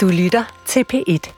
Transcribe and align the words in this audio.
Du 0.00 0.08
lytter 0.08 0.62
til 0.66 0.84
P1. 0.92 1.32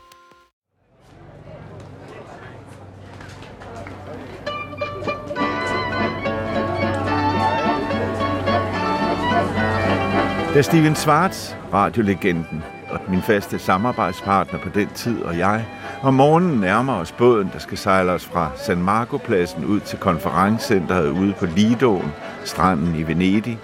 Da 10.55 10.63
Steven 10.63 10.95
Schwartz, 10.95 11.55
radiolegenden, 11.73 12.63
og 12.91 13.01
min 13.09 13.23
faste 13.23 13.59
samarbejdspartner 13.59 14.59
på 14.59 14.69
den 14.75 14.89
tid 14.95 15.23
og 15.23 15.39
jeg, 15.39 15.67
om 16.03 16.15
morgenen 16.15 16.61
nærmer 16.61 16.95
os 16.95 17.13
båden, 17.13 17.51
der 17.53 17.59
skal 17.59 17.79
sejle 17.79 18.13
os 18.13 18.25
fra 18.25 18.51
San 18.57 18.83
Marco-pladsen 18.83 19.65
ud 19.65 19.81
til 19.81 19.99
konferencecenteret 19.99 21.11
ude 21.11 21.35
på 21.39 21.47
Lidoen, 21.47 22.13
stranden 22.45 22.95
i 22.95 23.03
Venedig, 23.03 23.59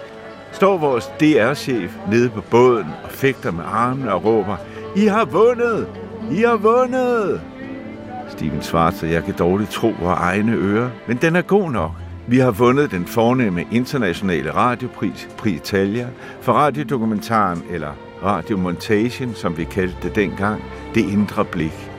står 0.51 0.77
vores 0.77 1.11
DR-chef 1.19 1.97
nede 2.11 2.29
på 2.29 2.41
båden 2.41 2.87
og 3.03 3.11
fægter 3.11 3.51
med 3.51 3.63
armene 3.67 4.13
og 4.13 4.25
råber, 4.25 4.57
i 4.95 5.05
har 5.05 5.25
vundet! 5.25 5.87
I 6.31 6.41
har 6.41 6.57
vundet! 6.57 7.41
Steven 8.29 8.61
Schwartz 8.61 9.03
jeg 9.03 9.23
kan 9.23 9.33
dårligt 9.39 9.69
tro 9.69 9.93
vores 10.01 10.19
egne 10.19 10.53
ører, 10.53 10.89
men 11.07 11.17
den 11.17 11.35
er 11.35 11.41
god 11.41 11.71
nok. 11.71 11.91
Vi 12.27 12.37
har 12.37 12.51
vundet 12.51 12.91
den 12.91 13.05
fornemme 13.05 13.65
internationale 13.71 14.55
radiopris, 14.55 15.29
Pri 15.37 15.51
Italia, 15.51 16.07
for 16.41 16.53
radiodokumentaren, 16.53 17.63
eller 17.71 17.91
radiomontagen, 18.23 19.33
som 19.33 19.57
vi 19.57 19.63
kaldte 19.63 19.97
det 20.03 20.15
dengang, 20.15 20.63
Det 20.95 21.01
Indre 21.01 21.45
Blik. 21.45 21.91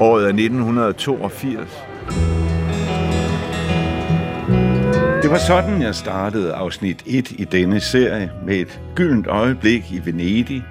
Året 0.00 0.24
er 0.24 0.28
1982. 0.28 1.84
Det 5.22 5.30
var 5.30 5.38
sådan, 5.38 5.82
jeg 5.82 5.94
startede 5.94 6.52
afsnit 6.52 7.02
1 7.06 7.30
i 7.30 7.44
denne 7.44 7.80
serie 7.80 8.30
med 8.46 8.56
et 8.56 8.80
gyldent 8.94 9.26
øjeblik 9.26 9.92
i 9.92 10.00
Venedig, 10.04 10.64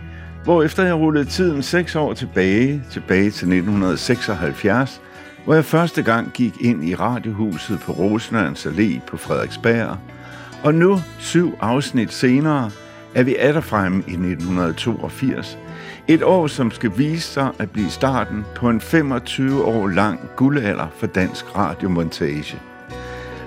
hvor 0.48 0.64
efter 0.64 0.84
jeg 0.84 0.96
rullede 0.96 1.26
tiden 1.26 1.64
seks 1.64 1.96
år 1.96 2.14
tilbage, 2.14 2.84
tilbage 2.92 3.24
til 3.24 3.48
1976, 3.48 5.02
hvor 5.46 5.54
jeg 5.54 5.66
første 5.66 6.04
gang 6.04 6.32
gik 6.34 6.54
ind 6.62 6.84
i 6.84 6.96
radiohuset 6.96 7.80
på 7.80 7.92
Rosenørns 7.92 8.66
Allé 8.66 9.00
på 9.08 9.18
Frederiksberg, 9.18 9.98
og 10.64 10.76
nu, 10.76 11.00
syv 11.20 11.54
afsnit 11.60 12.14
senere, 12.14 12.72
er 13.16 13.24
vi 13.24 13.36
atter 13.36 13.62
frem 13.62 13.94
i 13.94 14.12
1982. 14.12 15.58
Et 16.08 16.24
år, 16.24 16.48
som 16.48 16.72
skal 16.72 16.92
vise 16.98 17.32
sig 17.32 17.52
at 17.60 17.72
blive 17.72 17.90
starten 17.90 18.46
på 18.56 18.70
en 18.70 18.82
25 18.82 19.66
år 19.66 19.88
lang 19.88 20.20
guldalder 20.36 20.88
for 20.98 21.08
dansk 21.08 21.56
radiomontage. 21.56 22.60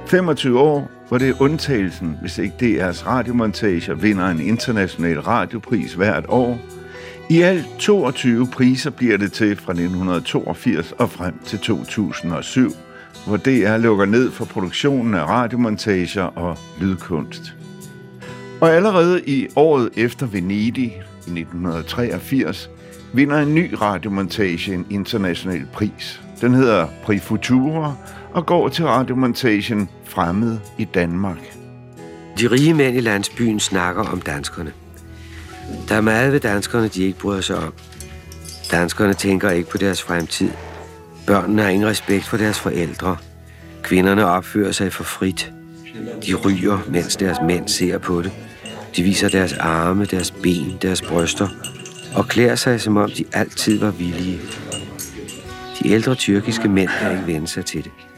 25 0.06 0.61
år, 0.61 0.91
hvor 1.09 1.19
det 1.19 1.28
er 1.28 1.43
undtagelsen, 1.43 2.19
hvis 2.21 2.39
ikke 2.39 2.55
DR's 2.61 3.06
radiomontager 3.06 3.95
vinder 3.95 4.27
en 4.27 4.41
international 4.41 5.21
radiopris 5.21 5.95
hvert 5.95 6.25
år. 6.28 6.61
I 7.31 7.42
alt 7.42 7.67
22 7.78 8.47
priser 8.47 8.91
bliver 8.91 9.17
det 9.17 9.33
til 9.33 9.56
fra 9.56 9.73
1982 9.73 10.92
og 10.92 11.11
frem 11.11 11.34
til 11.45 11.59
2007, 11.59 12.72
hvor 13.27 13.37
DR 13.37 13.77
lukker 13.77 14.05
ned 14.05 14.31
for 14.31 14.45
produktionen 14.45 15.14
af 15.14 15.25
radiomontager 15.25 16.22
og 16.22 16.59
lydkunst. 16.81 17.55
Og 18.61 18.70
allerede 18.70 19.22
i 19.27 19.48
året 19.56 19.91
efter 19.97 20.27
Venedig 20.27 20.84
i 20.84 21.41
1983 21.41 22.70
vinder 23.14 23.39
en 23.39 23.55
ny 23.55 23.75
radiomontage 23.81 24.75
en 24.75 24.87
international 24.91 25.67
pris. 25.72 26.22
Den 26.41 26.55
hedder 26.55 26.87
Pri 27.05 27.19
Futura 27.19 27.94
og 28.33 28.47
går 28.47 28.69
til 28.69 28.84
radiomontagen 28.84 29.89
Fremmed 30.05 30.59
i 30.78 30.84
Danmark. 30.84 31.56
De 32.41 32.47
rige 32.50 32.75
mænd 32.75 32.97
i 32.97 33.00
landsbyen 33.00 33.61
snakker 33.61 34.03
om 34.03 34.20
danskerne. 34.20 34.72
Der 35.89 35.95
er 35.95 36.01
meget 36.01 36.33
ved 36.33 36.41
danskerne, 36.41 36.89
de 36.89 37.05
ikke 37.05 37.19
bryder 37.19 37.41
sig 37.41 37.57
om. 37.57 37.73
Danskerne 38.71 39.15
tænker 39.15 39.51
ikke 39.51 39.71
på 39.71 39.79
deres 39.79 40.03
fremtid. 40.03 40.51
Børnene 41.27 41.62
har 41.62 41.69
ingen 41.69 41.89
respekt 41.89 42.25
for 42.25 42.37
deres 42.37 42.59
forældre. 42.59 43.17
Kvinderne 43.83 44.27
opfører 44.27 44.72
sig 44.72 44.93
for 44.93 45.05
frit. 45.05 45.53
De 46.27 46.34
ryger, 46.34 46.78
mens 46.89 47.17
deres 47.17 47.39
mænd 47.47 47.69
ser 47.69 47.99
på 47.99 48.22
det. 48.22 48.33
De 48.97 49.03
viser 49.03 49.28
deres 49.28 49.53
arme, 49.53 50.05
deres 50.05 50.31
ben, 50.31 50.78
deres 50.83 51.03
bryster 51.03 51.49
og 52.15 52.28
klæder 52.28 52.55
sig, 52.55 52.81
som 52.81 52.97
om 52.97 53.11
de 53.11 53.25
altid 53.33 53.78
var 53.78 53.91
villige. 53.91 54.41
De 55.83 55.89
ældre 55.89 56.15
tyrkiske 56.15 56.69
mænd 56.69 56.91
kan 57.00 57.12
ikke 57.12 57.27
vende 57.27 57.49
sig 57.49 57.65
til 57.65 57.84
det. 57.84 58.09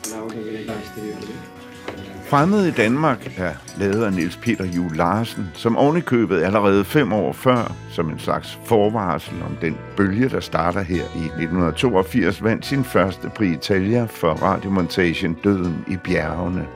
Fremmede 2.33 2.69
i 2.69 2.71
Danmark 2.71 3.39
er 3.39 3.53
lavet 3.79 4.05
af 4.05 4.13
Niels 4.13 4.37
Peter 4.37 4.65
Juhl 4.65 4.97
Larsen, 4.97 5.51
som 5.55 5.77
ovenikøbet 5.77 6.43
allerede 6.43 6.85
fem 6.85 7.13
år 7.13 7.33
før, 7.33 7.75
som 7.91 8.11
en 8.11 8.19
slags 8.19 8.59
forvarsel 8.65 9.35
om 9.43 9.57
den 9.61 9.77
bølge, 9.97 10.29
der 10.29 10.41
starter 10.41 10.83
her 10.83 11.03
i 11.03 11.25
1982, 11.25 12.43
vandt 12.43 12.67
sin 12.67 12.85
første 12.85 13.31
pri 13.37 13.53
Italia 13.53 14.05
for 14.05 14.29
radiomontagen 14.29 15.37
Døden 15.45 15.85
i 15.89 15.97
bjergene. 15.97 16.67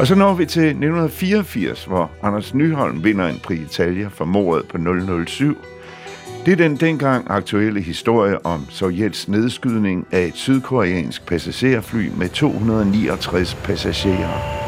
Og 0.00 0.06
så 0.06 0.14
når 0.14 0.34
vi 0.34 0.46
til 0.46 0.62
1984, 0.62 1.84
hvor 1.84 2.10
Anders 2.22 2.54
Nyholm 2.54 3.04
vinder 3.04 3.26
en 3.26 3.40
pri 3.44 3.54
Italia 3.54 4.08
for 4.08 4.24
mordet 4.24 4.68
på 4.68 4.78
007. 5.26 5.56
Det 6.46 6.52
er 6.52 6.56
den 6.56 6.76
dengang 6.76 7.30
aktuelle 7.30 7.80
historie 7.80 8.46
om 8.46 8.66
Sovjets 8.70 9.28
nedskydning 9.28 10.06
af 10.12 10.20
et 10.20 10.36
sydkoreansk 10.36 11.26
passagerfly 11.26 12.10
med 12.16 12.28
269 12.28 13.54
passagerer. 13.54 14.58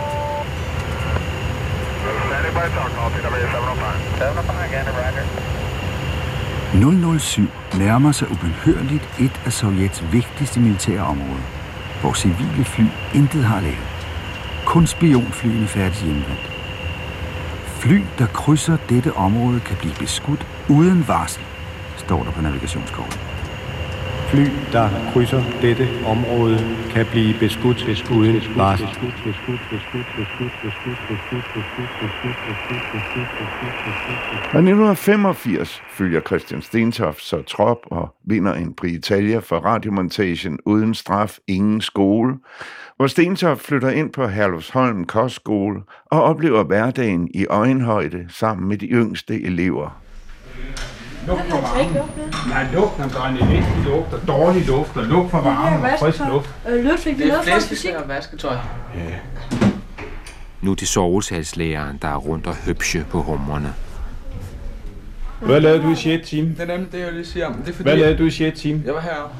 007 7.18 7.42
nærmer 7.78 8.12
sig 8.12 8.30
ubehørligt 8.30 9.08
et 9.20 9.40
af 9.46 9.52
Sovjets 9.52 10.04
vigtigste 10.12 10.60
militære 10.60 11.02
områder, 11.02 11.48
hvor 12.00 12.12
civile 12.12 12.64
fly 12.64 12.84
intet 13.14 13.44
har 13.44 13.60
lavet. 13.60 14.06
Kun 14.66 14.86
spionflyene 14.86 15.66
færdes 15.66 16.00
hjemvendt. 16.00 16.50
Fly, 17.66 18.00
der 18.18 18.26
krydser 18.26 18.76
dette 18.88 19.12
område, 19.12 19.60
kan 19.60 19.76
blive 19.76 19.94
beskudt 19.98 20.46
uden 20.68 21.08
varsel, 21.08 21.42
står 22.10 22.22
der 22.24 22.30
på 22.30 22.42
navigationskortet. 22.42 23.20
Fly, 24.30 24.46
der 24.72 24.88
krydser 25.12 25.42
dette 25.62 25.88
område, 26.06 26.58
kan 26.90 27.06
blive 27.06 27.34
beskudt 27.38 28.10
uden 28.10 28.42
varsel. 28.56 28.86
Og 34.54 34.60
i 34.60 34.70
1985 34.70 35.82
følger 35.90 36.20
Christian 36.20 36.62
Stentoft 36.62 37.22
så 37.22 37.42
trop 37.42 37.78
og 37.90 38.14
vinder 38.24 38.54
en 38.54 38.74
Prix 38.74 38.92
Italia 38.92 39.38
for 39.38 39.56
radiomontagen 39.56 40.58
Uden 40.66 40.94
straf, 40.94 41.38
ingen 41.46 41.80
skole, 41.80 42.34
hvor 42.96 43.06
Stentoft 43.06 43.66
flytter 43.66 43.90
ind 43.90 44.12
på 44.12 44.26
Herlufsholm 44.26 45.04
Kostskole 45.04 45.80
og 46.06 46.22
oplever 46.22 46.62
hverdagen 46.62 47.28
i 47.34 47.46
øjenhøjde 47.46 48.26
sammen 48.28 48.68
med 48.68 48.78
de 48.78 48.86
yngste 48.86 49.42
elever. 49.42 50.00
Luk 51.26 51.38
for 51.48 51.60
varmen. 51.60 51.96
Nej, 52.48 52.66
luk 52.74 52.96
den 52.96 53.10
bare 53.10 53.28
en 53.30 53.36
elendig 53.36 53.84
lugt 53.84 54.12
og 54.14 54.20
dårlig 54.26 54.66
luft 54.66 54.96
og 54.96 55.04
luk 55.04 55.30
for 55.30 55.40
varmen 55.40 55.84
og 55.84 55.90
frisk 55.98 56.18
luft. 56.28 56.50
Øh, 56.68 56.84
Ludvig, 56.84 57.18
vi 57.18 57.22
Det 57.24 57.32
er 57.32 57.38
er 57.38 57.42
fra 57.42 57.42
fysik. 57.42 57.52
flæskesteg 57.52 57.96
og 57.96 58.08
vasketøj. 58.08 58.56
Nu 60.60 60.70
er 60.70 60.74
det 60.74 60.88
sovesalslæreren, 60.88 61.98
der 62.02 62.08
er 62.08 62.16
rundt 62.16 62.46
og 62.46 62.54
høbsje 62.54 63.06
på 63.10 63.22
humrene. 63.22 63.74
Hvad 65.40 65.60
lavede 65.60 65.82
du 65.82 65.90
i 65.92 65.94
6. 65.96 66.28
time? 66.28 66.48
Det 66.48 66.60
er 66.60 66.66
nemlig 66.66 66.92
det, 66.92 67.00
jeg 67.00 67.12
lige 67.12 67.26
siger. 67.26 67.48
Det 67.48 67.68
er 67.68 67.72
fordi, 67.72 67.82
Hvad 67.82 67.96
lavede 67.96 68.18
du 68.18 68.24
i 68.24 68.30
6. 68.30 68.60
time? 68.60 68.82
jeg 68.86 68.94
var 68.94 69.00
heroppe. 69.00 69.34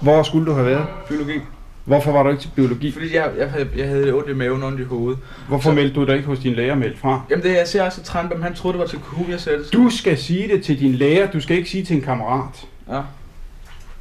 Hvor 0.00 0.22
skulle 0.22 0.46
du 0.46 0.52
have 0.52 0.66
været? 0.66 0.86
Biologi. 1.08 1.40
Hvorfor 1.84 2.12
var 2.12 2.22
du 2.22 2.28
ikke 2.30 2.42
til 2.42 2.50
biologi? 2.56 2.92
Fordi 2.92 3.14
jeg, 3.16 3.30
jeg, 3.38 3.50
havde, 3.50 3.68
jeg 3.76 3.88
havde 3.88 4.12
ondt 4.14 4.28
i 4.28 4.32
maven, 4.32 4.62
ondt 4.62 4.80
i 4.80 4.82
hovedet. 4.82 5.18
Hvorfor 5.48 5.70
Så- 5.70 5.74
meldte 5.74 5.94
du 6.00 6.04
dig 6.06 6.14
ikke 6.16 6.26
hos 6.26 6.38
din 6.38 6.52
lærer 6.52 6.74
meldt 6.74 6.98
fra? 6.98 7.22
Jamen 7.30 7.44
det, 7.44 7.52
jeg 7.52 7.68
ser 7.68 7.82
også 7.82 8.02
træt, 8.02 8.30
men 8.30 8.42
han 8.42 8.54
troede, 8.54 8.72
det 8.72 8.80
var 8.80 8.86
til 8.86 8.98
kuh, 8.98 9.30
jeg 9.30 9.40
sagde 9.40 9.58
det. 9.58 9.72
Du 9.72 9.90
skal 9.90 10.18
sige 10.18 10.48
det 10.48 10.64
til 10.64 10.80
din 10.80 10.92
lærer, 10.92 11.30
du 11.30 11.40
skal 11.40 11.56
ikke 11.56 11.70
sige 11.70 11.84
til 11.84 11.96
en 11.96 12.02
kammerat. 12.02 12.66
Ja. 12.88 13.00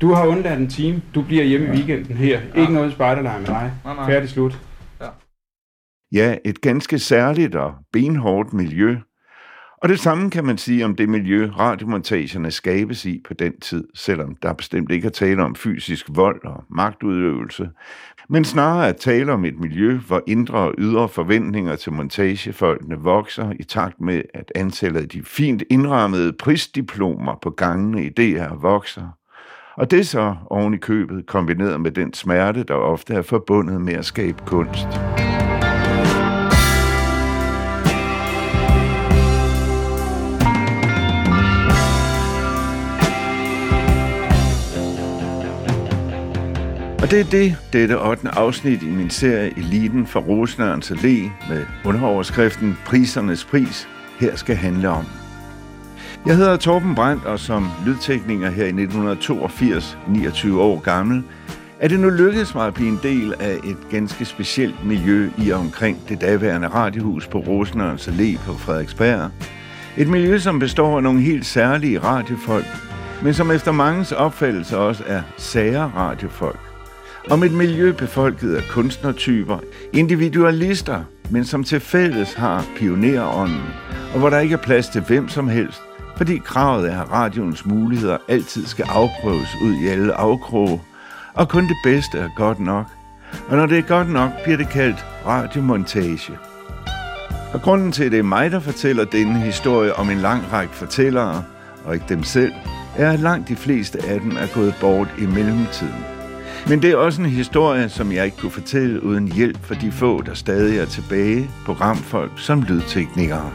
Du 0.01 0.13
har 0.13 0.27
undladt 0.27 0.59
en 0.59 0.69
time, 0.69 1.01
du 1.15 1.21
bliver 1.21 1.43
hjemme 1.43 1.67
i 1.67 1.69
weekenden 1.69 2.17
her. 2.17 2.39
Ikke 2.57 2.73
noget 2.73 2.91
spejderlejr 2.93 3.39
med 3.39 3.47
dig. 3.47 3.71
Nej, 3.85 3.95
nej. 3.95 4.05
Færdig 4.09 4.29
slut. 4.29 4.59
Ja, 6.13 6.35
et 6.45 6.61
ganske 6.61 6.99
særligt 6.99 7.55
og 7.55 7.73
benhårdt 7.93 8.53
miljø. 8.53 8.95
Og 9.81 9.89
det 9.89 9.99
samme 9.99 10.29
kan 10.29 10.45
man 10.45 10.57
sige 10.57 10.85
om 10.85 10.95
det 10.95 11.09
miljø, 11.09 11.49
radiomontagerne 11.59 12.51
skabes 12.51 13.05
i 13.05 13.21
på 13.27 13.33
den 13.33 13.59
tid, 13.59 13.87
selvom 13.93 14.35
der 14.35 14.53
bestemt 14.53 14.91
ikke 14.91 15.05
er 15.05 15.11
tale 15.11 15.43
om 15.43 15.55
fysisk 15.55 16.05
vold 16.09 16.45
og 16.45 16.63
magtudøvelse, 16.69 17.69
men 18.29 18.45
snarere 18.45 18.87
at 18.87 18.95
tale 18.95 19.31
om 19.31 19.45
et 19.45 19.59
miljø, 19.59 19.97
hvor 19.97 20.23
indre 20.27 20.57
og 20.57 20.75
ydre 20.77 21.09
forventninger 21.09 21.75
til 21.75 21.93
montagefolkene 21.93 22.95
vokser 22.95 23.53
i 23.59 23.63
takt 23.63 24.01
med, 24.01 24.21
at 24.33 24.51
antallet 24.55 25.01
af 25.01 25.09
de 25.09 25.23
fint 25.23 25.63
indrammede 25.69 26.33
prisdiplomer 26.33 27.35
på 27.41 27.49
gangene 27.49 28.05
i 28.05 28.09
DR 28.09 28.53
vokser. 28.53 29.17
Og 29.77 29.91
det 29.91 29.99
er 29.99 30.03
så 30.03 30.35
oven 30.49 30.73
i 30.73 30.77
købet 30.77 31.25
kombineret 31.25 31.81
med 31.81 31.91
den 31.91 32.13
smerte, 32.13 32.63
der 32.63 32.73
ofte 32.73 33.13
er 33.13 33.21
forbundet 33.21 33.81
med 33.81 33.93
at 33.93 34.05
skabe 34.05 34.43
kunst. 34.45 34.87
Og 47.01 47.11
det 47.11 47.19
er 47.19 47.23
det, 47.23 47.55
dette 47.73 47.99
8. 48.01 48.29
afsnit 48.29 48.83
i 48.83 48.89
min 48.89 49.09
serie 49.09 49.53
Eliten 49.57 50.07
fra 50.07 50.19
Rosenørns 50.19 50.91
Allé 50.91 51.31
med 51.49 51.65
underoverskriften 51.85 52.77
Prisernes 52.85 53.45
Pris 53.45 53.87
her 54.19 54.35
skal 54.35 54.55
handle 54.55 54.89
om. 54.89 55.05
Jeg 56.25 56.37
hedder 56.37 56.57
Torben 56.57 56.95
Brandt, 56.95 57.25
og 57.25 57.39
som 57.39 57.69
lydtekniker 57.85 58.49
her 58.49 58.63
i 58.63 58.67
1982, 58.67 59.97
29 60.07 60.61
år 60.61 60.79
gammel, 60.79 61.23
er 61.79 61.87
det 61.87 61.99
nu 61.99 62.09
lykkedes 62.09 62.55
mig 62.55 62.67
at 62.67 62.73
blive 62.73 62.89
en 62.89 62.99
del 63.03 63.33
af 63.39 63.53
et 63.63 63.77
ganske 63.91 64.25
specielt 64.25 64.85
miljø 64.85 65.29
i 65.37 65.49
og 65.49 65.59
omkring 65.59 66.09
det 66.09 66.21
daværende 66.21 66.67
radiohus 66.67 67.27
på 67.27 67.39
Rosenørns 67.39 68.07
Allé 68.07 68.45
på 68.45 68.53
Frederiksberg. 68.53 69.29
Et 69.97 70.07
miljø, 70.07 70.39
som 70.39 70.59
består 70.59 70.97
af 70.97 71.03
nogle 71.03 71.21
helt 71.21 71.45
særlige 71.45 71.99
radiofolk, 71.99 72.67
men 73.23 73.33
som 73.33 73.51
efter 73.51 73.71
mangens 73.71 74.11
opfattelse 74.11 74.77
også 74.77 75.03
er 75.07 75.21
sære 75.37 75.91
radiofolk. 75.95 76.70
Om 77.29 77.43
et 77.43 77.51
miljø 77.51 77.91
befolket 77.91 78.55
af 78.55 78.63
kunstnertyper, 78.69 79.57
individualister, 79.93 81.03
men 81.29 81.45
som 81.45 81.63
til 81.63 81.79
fælles 81.79 82.33
har 82.33 82.65
pionerånden, 82.75 83.63
og 84.13 84.19
hvor 84.19 84.29
der 84.29 84.39
ikke 84.39 84.53
er 84.53 84.57
plads 84.57 84.89
til 84.89 85.01
hvem 85.01 85.29
som 85.29 85.47
helst, 85.47 85.81
fordi 86.17 86.37
kravet 86.37 86.91
er, 86.91 87.01
at 87.01 87.11
radioens 87.11 87.65
muligheder 87.65 88.17
altid 88.27 88.65
skal 88.65 88.85
afprøves 88.89 89.49
ud 89.63 89.73
i 89.73 89.87
alle 89.87 90.13
afkroge, 90.13 90.81
og 91.33 91.49
kun 91.49 91.63
det 91.63 91.77
bedste 91.83 92.17
er 92.17 92.29
godt 92.35 92.59
nok. 92.59 92.85
Og 93.47 93.57
når 93.57 93.65
det 93.65 93.77
er 93.77 93.81
godt 93.87 94.09
nok, 94.09 94.31
bliver 94.43 94.57
det 94.57 94.69
kaldt 94.69 95.05
radiomontage. 95.25 96.37
Og 97.53 97.61
grunden 97.61 97.91
til, 97.91 98.03
at 98.03 98.11
det 98.11 98.19
er 98.19 98.23
mig, 98.23 98.51
der 98.51 98.59
fortæller 98.59 99.05
denne 99.05 99.39
historie 99.39 99.93
om 99.93 100.09
en 100.09 100.17
lang 100.17 100.43
række 100.51 100.73
fortællere, 100.73 101.43
og 101.85 101.93
ikke 101.93 102.05
dem 102.09 102.23
selv, 102.23 102.53
er, 102.97 103.11
at 103.11 103.19
langt 103.19 103.47
de 103.47 103.55
fleste 103.55 104.05
af 104.07 104.19
dem 104.19 104.31
er 104.31 104.53
gået 104.53 104.75
bort 104.81 105.07
i 105.19 105.25
mellemtiden. 105.25 106.20
Men 106.69 106.81
det 106.81 106.91
er 106.91 106.95
også 106.95 107.21
en 107.21 107.29
historie, 107.29 107.89
som 107.89 108.11
jeg 108.11 108.25
ikke 108.25 108.37
kunne 108.37 108.51
fortælle 108.51 109.03
uden 109.03 109.31
hjælp 109.31 109.65
for 109.65 109.75
de 109.75 109.91
få, 109.91 110.21
der 110.21 110.33
stadig 110.33 110.77
er 110.77 110.85
tilbage, 110.85 111.49
programfolk 111.65 112.31
som 112.37 112.61
lydteknikere. 112.61 113.51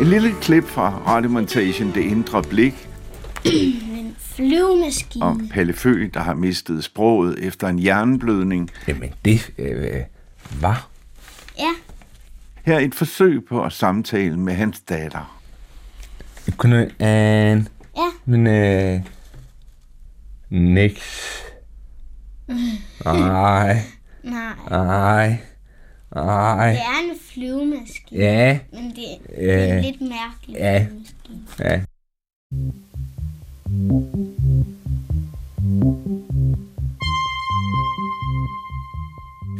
En 0.00 0.08
lille 0.08 0.32
klip 0.40 0.64
fra 0.64 1.02
radiomontagen 1.06 1.92
Det 1.94 2.00
Indre 2.00 2.42
Blik 2.42 2.88
flyvemaskine. 4.48 5.24
om 5.24 5.48
Palle 5.48 5.72
Fø, 5.72 6.08
der 6.14 6.20
har 6.20 6.34
mistet 6.34 6.84
sproget 6.84 7.38
efter 7.38 7.68
en 7.68 7.78
hjerneblødning. 7.78 8.70
Jamen, 8.88 9.12
det 9.24 9.50
øh, 9.58 10.00
var... 10.60 10.88
Ja, 11.58 11.70
Her 12.64 12.78
et 12.78 12.94
forsøg 12.94 13.44
på 13.48 13.64
at 13.64 13.72
samtale 13.72 14.36
med 14.38 14.54
hans 14.54 14.80
datter. 14.80 15.38
Kunne... 16.56 16.82
Øh, 16.84 17.64
ja. 17.96 18.08
men... 18.24 18.46
Øh, 18.46 19.00
niks. 20.50 21.32
Nej, 23.04 23.82
Nej, 24.22 24.54
nej, 24.70 25.36
nej. 26.14 26.70
det 26.70 26.78
er 26.80 27.10
en 27.10 27.18
flyvemaskine. 27.34 28.20
Ja, 28.22 28.58
Men 28.72 28.84
det, 28.84 28.96
det 28.96 29.50
er 29.52 29.66
Ja. 29.66 29.76
en 29.76 29.84
lidt 29.84 30.00
mærkelig 30.00 30.54
Ja. 30.56 30.86
flyvemaskine. 30.86 31.40
ja. 31.58 31.80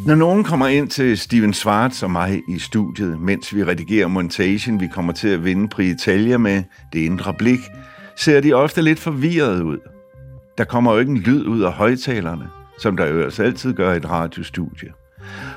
Mm. 0.03 0.09
Når 0.09 0.15
nogen 0.15 0.45
kommer 0.45 0.67
ind 0.67 0.89
til 0.89 1.19
Steven 1.19 1.53
Schwartz 1.53 2.03
og 2.03 2.11
mig 2.11 2.43
i 2.49 2.59
studiet, 2.59 3.21
mens 3.21 3.55
vi 3.55 3.65
redigerer 3.65 4.09
montagen, 4.09 4.81
vi 4.81 4.87
kommer 4.87 5.13
til 5.13 5.29
at 5.29 5.45
vinde 5.45 5.69
på 5.69 5.83
Italia 5.83 6.39
med 6.39 6.63
det 6.93 6.99
indre 6.99 7.35
blik, 7.35 7.61
ser 8.17 8.41
de 8.41 8.53
ofte 8.53 8.83
lidt 8.83 8.99
forvirret 8.99 9.63
ud. 9.63 9.79
Der 10.59 10.65
kommer 10.65 10.93
jo 10.93 10.99
ikke 10.99 11.11
en 11.11 11.19
lyd 11.19 11.47
ud 11.47 11.63
af 11.63 11.73
højtalerne, 11.73 12.49
som 12.79 12.97
der 12.97 13.07
jo 13.07 13.31
altid 13.39 13.75
gør 13.75 13.93
i 13.93 13.97
et 13.97 14.11
radiostudie. 14.11 14.93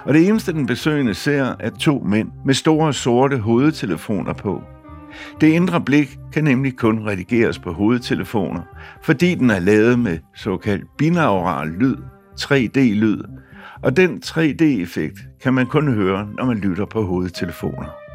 Og 0.04 0.14
det 0.14 0.28
eneste, 0.28 0.54
den 0.54 0.66
besøgende 0.66 1.14
ser, 1.14 1.56
er 1.60 1.70
to 1.70 2.04
mænd 2.06 2.30
med 2.46 2.54
store 2.54 2.94
sorte 2.94 3.38
hovedtelefoner 3.38 4.34
på. 4.34 4.62
Det 5.42 5.48
indre 5.48 5.82
blik 5.82 6.18
kan 6.34 6.44
nemlig 6.44 6.78
kun 6.78 7.08
redigeres 7.08 7.60
på 7.60 7.74
hovedtelefoner, 7.74 8.62
fordi 9.04 9.36
den 9.36 9.50
er 9.50 9.60
lavet 9.60 10.00
med 10.00 10.18
såkaldt 10.36 10.86
binaural 10.98 11.68
lyd, 11.68 11.96
3D-lyd, 12.42 13.22
og 13.82 13.98
den 13.98 14.22
3D-effekt 14.26 15.20
kan 15.44 15.54
man 15.54 15.66
kun 15.66 15.94
høre, 15.94 16.28
når 16.38 16.46
man 16.46 16.58
lytter 16.58 16.86
på 16.86 17.06
hovedtelefoner. 17.06 18.06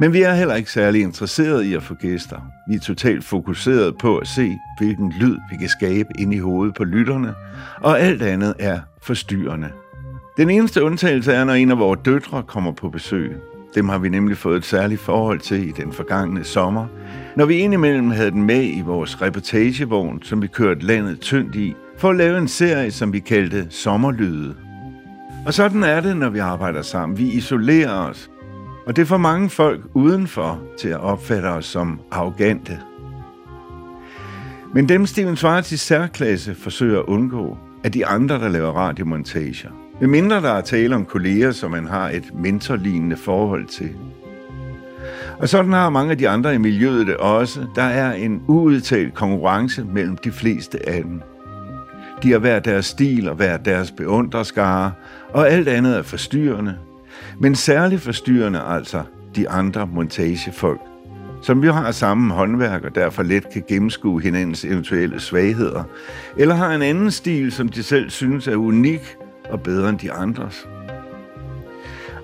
Men 0.00 0.12
vi 0.12 0.22
er 0.22 0.34
heller 0.34 0.54
ikke 0.54 0.70
særlig 0.70 1.02
interesserede 1.02 1.68
i 1.68 1.74
at 1.74 1.82
få 1.82 1.94
gæster. 1.94 2.40
Vi 2.68 2.74
er 2.74 2.80
totalt 2.80 3.24
fokuseret 3.24 3.98
på 3.98 4.18
at 4.18 4.26
se, 4.26 4.58
hvilken 4.78 5.12
lyd 5.20 5.36
vi 5.50 5.56
kan 5.56 5.68
skabe 5.68 6.08
ind 6.18 6.34
i 6.34 6.38
hovedet 6.38 6.74
på 6.74 6.84
lytterne, 6.84 7.34
og 7.80 8.00
alt 8.00 8.22
andet 8.22 8.54
er 8.58 8.80
forstyrrende. 9.02 9.68
Den 10.36 10.50
eneste 10.50 10.82
undtagelse 10.82 11.32
er, 11.32 11.44
når 11.44 11.52
en 11.52 11.70
af 11.70 11.78
vores 11.78 12.00
døtre 12.04 12.42
kommer 12.42 12.72
på 12.72 12.88
besøg. 12.88 13.36
Dem 13.74 13.88
har 13.88 13.98
vi 13.98 14.08
nemlig 14.08 14.36
fået 14.36 14.56
et 14.56 14.64
særligt 14.64 15.00
forhold 15.00 15.40
til 15.40 15.68
i 15.68 15.72
den 15.72 15.92
forgangne 15.92 16.44
sommer, 16.44 16.86
når 17.36 17.44
vi 17.44 17.54
indimellem 17.54 18.10
havde 18.10 18.30
den 18.30 18.42
med 18.42 18.64
i 18.64 18.80
vores 18.80 19.22
reportagevogn, 19.22 20.22
som 20.22 20.42
vi 20.42 20.46
kørte 20.46 20.86
landet 20.86 21.20
tyndt 21.20 21.54
i, 21.54 21.74
for 21.98 22.10
at 22.10 22.16
lave 22.16 22.38
en 22.38 22.48
serie, 22.48 22.90
som 22.90 23.12
vi 23.12 23.18
kaldte 23.18 23.66
Sommerlyde. 23.70 24.54
Og 25.46 25.54
sådan 25.54 25.82
er 25.82 26.00
det, 26.00 26.16
når 26.16 26.28
vi 26.28 26.38
arbejder 26.38 26.82
sammen. 26.82 27.18
Vi 27.18 27.24
isolerer 27.24 28.08
os, 28.08 28.30
og 28.86 28.96
det 28.96 29.08
får 29.08 29.16
mange 29.16 29.50
folk 29.50 29.80
udenfor 29.94 30.62
til 30.78 30.88
at 30.88 31.00
opfatte 31.00 31.46
os 31.46 31.64
som 31.64 32.00
arrogante. 32.10 32.78
Men 34.74 34.88
dem 34.88 35.06
Steven 35.06 35.36
Schwartz 35.36 35.72
i 35.72 35.76
særklasse 35.76 36.54
forsøger 36.54 36.98
at 36.98 37.04
undgå, 37.04 37.58
er 37.84 37.88
de 37.88 38.06
andre, 38.06 38.34
der 38.34 38.48
laver 38.48 38.72
radiomontager. 38.72 39.70
Med 40.00 40.08
mindre 40.08 40.36
der 40.36 40.52
er 40.52 40.60
tale 40.60 40.94
om 40.94 41.04
kolleger, 41.04 41.52
som 41.52 41.70
man 41.70 41.86
har 41.86 42.10
et 42.10 42.24
mentorlignende 42.34 43.16
forhold 43.16 43.66
til. 43.66 43.90
Og 45.38 45.48
sådan 45.48 45.72
har 45.72 45.90
mange 45.90 46.10
af 46.10 46.18
de 46.18 46.28
andre 46.28 46.54
i 46.54 46.58
miljøet 46.58 47.06
det 47.06 47.16
også. 47.16 47.66
Der 47.74 47.82
er 47.82 48.12
en 48.12 48.42
uudtalt 48.48 49.14
konkurrence 49.14 49.84
mellem 49.84 50.16
de 50.16 50.32
fleste 50.32 50.88
af 50.88 51.02
dem. 51.02 51.22
De 52.22 52.32
har 52.32 52.38
hver 52.38 52.58
deres 52.58 52.86
stil 52.86 53.28
og 53.28 53.34
hver 53.34 53.56
deres 53.56 53.90
beundreskare, 53.90 54.92
og 55.28 55.50
alt 55.50 55.68
andet 55.68 55.96
er 55.96 56.02
forstyrrende. 56.02 56.76
Men 57.40 57.54
særligt 57.54 58.02
forstyrrende 58.02 58.60
altså 58.60 59.02
de 59.36 59.48
andre 59.48 59.86
montagefolk, 59.86 60.80
som 61.42 61.64
jo 61.64 61.72
har 61.72 61.90
samme 61.90 62.34
håndværk 62.34 62.84
og 62.84 62.94
derfor 62.94 63.22
let 63.22 63.50
kan 63.52 63.62
gennemskue 63.68 64.22
hinandens 64.22 64.64
eventuelle 64.64 65.20
svagheder, 65.20 65.84
eller 66.36 66.54
har 66.54 66.74
en 66.74 66.82
anden 66.82 67.10
stil, 67.10 67.52
som 67.52 67.68
de 67.68 67.82
selv 67.82 68.10
synes 68.10 68.48
er 68.48 68.56
unik 68.56 69.16
og 69.50 69.60
bedre 69.62 69.88
end 69.88 69.98
de 69.98 70.12
andres. 70.12 70.68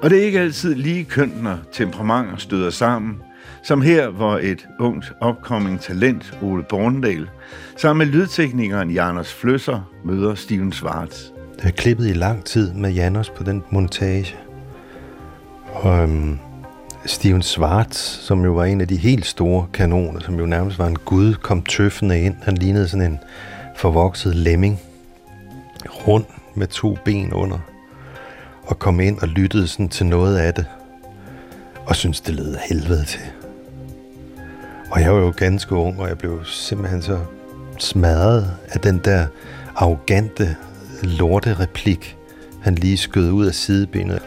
Og 0.03 0.11
det 0.11 0.19
er 0.19 0.25
ikke 0.25 0.41
altid 0.41 0.75
lige 0.75 1.05
køn, 1.05 1.33
når 1.43 1.59
temperamenter 1.73 2.37
støder 2.37 2.71
sammen, 2.71 3.17
som 3.62 3.83
her, 3.83 4.09
hvor 4.09 4.38
et 4.42 4.69
ungt 4.78 5.12
upcoming 5.28 5.81
talent, 5.81 6.38
Ole 6.42 6.62
Borndal, 6.62 7.28
sammen 7.76 8.09
med 8.09 8.14
lydteknikeren 8.14 8.90
Janos 8.90 9.35
Fløsser, 9.35 9.90
møder 10.04 10.35
Steven 10.35 10.73
Schwartz. 10.73 11.23
Jeg 11.57 11.64
har 11.64 11.71
klippet 11.71 12.09
i 12.09 12.12
lang 12.12 12.45
tid 12.45 12.73
med 12.73 12.92
Janos 12.92 13.31
på 13.31 13.45
den 13.45 13.62
montage. 13.71 14.37
Og 15.73 16.02
øhm, 16.02 16.38
Steven 17.07 17.42
Schwartz, 17.42 17.99
som 17.99 18.45
jo 18.45 18.52
var 18.52 18.64
en 18.64 18.81
af 18.81 18.88
de 18.88 18.97
helt 18.97 19.26
store 19.26 19.66
kanoner, 19.73 20.21
som 20.21 20.38
jo 20.38 20.47
nærmest 20.47 20.78
var 20.78 20.87
en 20.87 20.99
gud, 20.99 21.35
kom 21.35 21.62
tøffende 21.62 22.21
ind. 22.21 22.35
Han 22.42 22.54
lignede 22.54 22.88
sådan 22.88 23.12
en 23.12 23.19
forvokset 23.76 24.37
lemming. 24.37 24.81
Rund 26.07 26.25
med 26.54 26.66
to 26.66 26.99
ben 27.04 27.33
under. 27.33 27.59
Og 28.62 28.78
kom 28.78 29.00
ind 29.00 29.19
og 29.19 29.28
lyttede 29.28 29.69
sådan 29.69 29.88
til 29.88 30.07
noget 30.07 30.38
af 30.38 30.54
det. 30.54 30.66
Og 31.87 31.97
syntes, 31.97 32.21
det 32.21 32.35
lød 32.35 32.57
helvede 32.69 33.04
til. 33.04 33.42
Og 34.93 35.01
jeg 35.01 35.15
var 35.15 35.21
jo 35.21 35.33
ganske 35.37 35.75
ung, 35.75 36.01
og 36.01 36.09
jeg 36.09 36.19
blev 36.19 36.45
simpelthen 36.45 37.03
så 37.03 37.19
smadret 37.79 38.51
af 38.69 38.81
den 38.81 38.99
der 38.99 39.27
arrogante 39.75 40.57
lortereplik, 41.03 42.17
han 42.63 42.75
lige 42.75 42.97
skød 42.97 43.31
ud 43.31 43.47
af 43.47 43.55
sidebenet. 43.55 44.23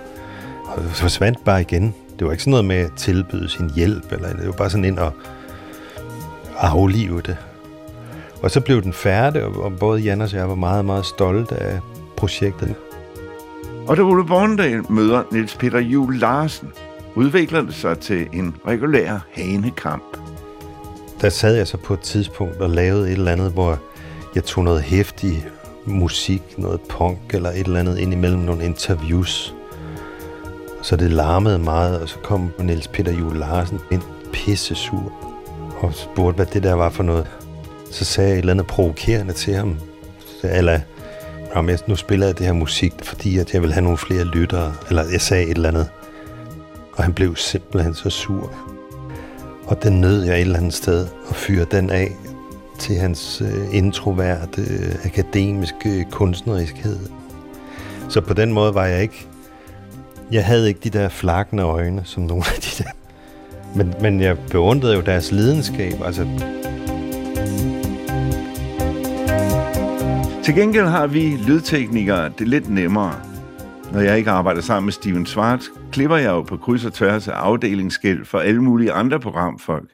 Og 0.66 0.84
forsvandt 0.84 1.46
bare 1.46 1.62
igen. 1.62 1.96
Det 2.20 2.26
var 2.28 2.32
ikke 2.32 2.44
sådan 2.44 2.52
noget 2.52 2.66
med 2.66 2.76
at 2.76 2.92
tilbyde 2.98 3.50
sin 3.50 3.72
hjælp, 3.76 4.12
eller 4.12 4.34
det 4.34 4.46
var 4.46 4.52
bare 4.52 4.70
sådan 4.70 4.86
ind 4.86 5.00
og 5.00 5.14
aflive 6.58 7.22
det. 7.22 7.38
Og 8.44 8.52
så 8.52 8.62
blev 8.62 8.82
den 8.82 8.94
færdig, 8.94 9.44
og 9.44 9.74
både 9.80 10.02
Jan 10.02 10.22
og 10.22 10.34
jeg 10.34 10.50
var 10.50 10.56
meget, 10.56 10.86
meget 10.86 11.06
stolte 11.06 11.56
af 11.56 11.80
projektet. 12.18 12.76
Og 13.88 13.98
da 13.98 14.02
Ole 14.02 14.26
Borndal 14.26 14.92
møder 14.92 15.24
Niels 15.32 15.56
Peter 15.56 15.80
Juhl 15.80 16.20
Larsen, 16.20 16.72
udvikler 17.16 17.62
det 17.62 17.74
sig 17.74 18.00
til 18.00 18.28
en 18.34 18.56
regulær 18.68 19.20
hanekamp. 19.32 20.25
Der 21.22 21.30
sad 21.30 21.56
jeg 21.56 21.68
så 21.68 21.78
på 21.78 21.94
et 21.94 22.00
tidspunkt 22.00 22.62
og 22.62 22.70
lavede 22.70 23.08
et 23.08 23.14
eller 23.14 23.32
andet, 23.32 23.52
hvor 23.52 23.80
jeg 24.36 24.44
tog 24.44 24.64
noget 24.64 24.82
hæftig 24.82 25.46
musik, 25.86 26.42
noget 26.58 26.82
punk 26.90 27.20
eller 27.34 27.50
et 27.50 27.60
eller 27.60 27.80
andet 27.80 27.98
ind 27.98 28.14
imellem 28.14 28.42
nogle 28.42 28.66
interviews. 28.66 29.56
Så 30.82 30.96
det 30.96 31.12
larmede 31.12 31.60
meget, 31.60 32.02
og 32.02 32.10
så 32.10 32.16
kom 32.24 32.52
Niels 32.60 32.88
Peter 32.88 33.12
Jule 33.12 33.40
Larsen 33.40 33.80
ind 33.92 34.02
pisse 34.34 34.76
sur 34.76 35.14
og 35.80 35.94
spurgte, 35.94 36.36
hvad 36.36 36.46
det 36.46 36.64
der 36.64 36.74
var 36.74 36.90
for 36.90 37.04
noget. 37.04 37.28
Så 37.92 38.06
sagde 38.06 38.30
jeg 38.30 38.36
et 38.36 38.40
eller 38.40 38.54
andet 38.54 38.68
provokerende 38.68 39.34
til 39.34 39.54
ham. 39.54 39.80
Eller, 40.44 40.80
jeg, 41.56 41.80
nu 41.88 41.96
spiller 41.96 42.26
jeg 42.26 42.38
det 42.38 42.46
her 42.46 42.54
musik, 42.54 42.94
fordi 43.04 43.38
at 43.38 43.54
jeg 43.54 43.62
vil 43.62 43.74
have 43.74 43.84
nogle 43.84 43.98
flere 43.98 44.24
lyttere. 44.24 44.74
Eller 44.90 45.04
jeg 45.12 45.22
sagde 45.22 45.44
et 45.44 45.56
eller 45.56 45.70
andet. 45.70 45.90
Og 46.94 47.04
han 47.04 47.14
blev 47.14 47.36
simpelthen 47.36 47.94
så 47.94 48.10
sur. 48.10 48.75
Og 49.76 49.84
den 49.84 50.02
nød 50.02 50.24
jeg 50.24 50.36
et 50.36 50.42
eller 50.42 50.58
andet 50.58 50.74
sted 50.74 51.08
at 51.30 51.36
fyre 51.36 51.66
den 51.72 51.90
af 51.90 52.12
til 52.80 52.96
hans 52.96 53.42
øh, 53.42 53.76
introverte, 53.76 54.62
øh, 54.62 54.96
akademiske 55.04 55.90
øh, 55.90 56.06
kunstneriskhed. 56.12 57.00
Så 58.10 58.22
på 58.22 58.34
den 58.34 58.54
måde 58.54 58.76
var 58.76 58.86
jeg 58.86 59.02
ikke... 59.02 59.28
Jeg 60.32 60.46
havde 60.46 60.68
ikke 60.68 60.80
de 60.84 60.90
der 60.90 61.10
flakkende 61.10 61.64
øjne, 61.64 62.02
som 62.06 62.24
nogle 62.24 62.44
af 62.56 62.62
de 62.62 62.84
der... 62.84 62.90
Men, 63.76 63.94
men 64.02 64.22
jeg 64.22 64.38
beundrede 64.52 64.96
jo 64.96 65.02
deres 65.02 65.32
lidenskab. 65.32 65.94
Altså, 66.06 66.28
Til 70.44 70.56
gengæld 70.56 70.88
har 70.88 71.08
vi 71.08 71.38
lydteknikere 71.48 72.32
det 72.40 72.48
lidt 72.48 72.70
nemmere. 72.70 73.16
Når 73.92 74.00
jeg 74.00 74.18
ikke 74.18 74.32
arbejder 74.32 74.62
sammen 74.62 74.86
med 74.86 74.94
Steven 74.94 75.26
Schwartz, 75.26 75.66
klipper 75.96 76.18
jeg 76.18 76.30
jo 76.30 76.42
på 76.42 76.58
kryds 76.58 76.86
og 76.86 76.94
tværs 76.94 77.28
af 77.28 77.34
afdelingsskæld 77.34 78.26
for 78.26 78.40
alle 78.40 78.64
mulige 78.64 78.92
andre 78.92 79.20
programfolk. 79.20 79.92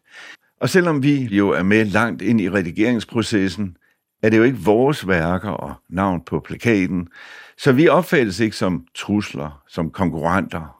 Og 0.61 0.69
selvom 0.69 1.03
vi 1.03 1.23
jo 1.23 1.49
er 1.49 1.63
med 1.63 1.85
langt 1.85 2.21
ind 2.21 2.41
i 2.41 2.49
redigeringsprocessen, 2.49 3.77
er 4.23 4.29
det 4.29 4.37
jo 4.37 4.43
ikke 4.43 4.57
vores 4.57 5.07
værker 5.07 5.49
og 5.49 5.73
navn 5.89 6.21
på 6.25 6.39
plakaten, 6.39 7.07
så 7.57 7.71
vi 7.71 7.87
opfattes 7.87 8.39
ikke 8.39 8.55
som 8.55 8.85
trusler, 8.95 9.61
som 9.67 9.89
konkurrenter. 9.89 10.77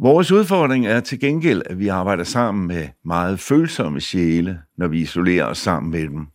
Vores 0.00 0.32
udfordring 0.32 0.86
er 0.86 1.00
til 1.00 1.20
gengæld, 1.20 1.62
at 1.66 1.78
vi 1.78 1.88
arbejder 1.88 2.24
sammen 2.24 2.66
med 2.66 2.88
meget 3.04 3.40
følsomme 3.40 4.00
sjæle, 4.00 4.60
når 4.78 4.88
vi 4.88 5.00
isolerer 5.00 5.46
os 5.46 5.58
sammen 5.58 5.90
med 5.90 6.02
dem. 6.02 6.26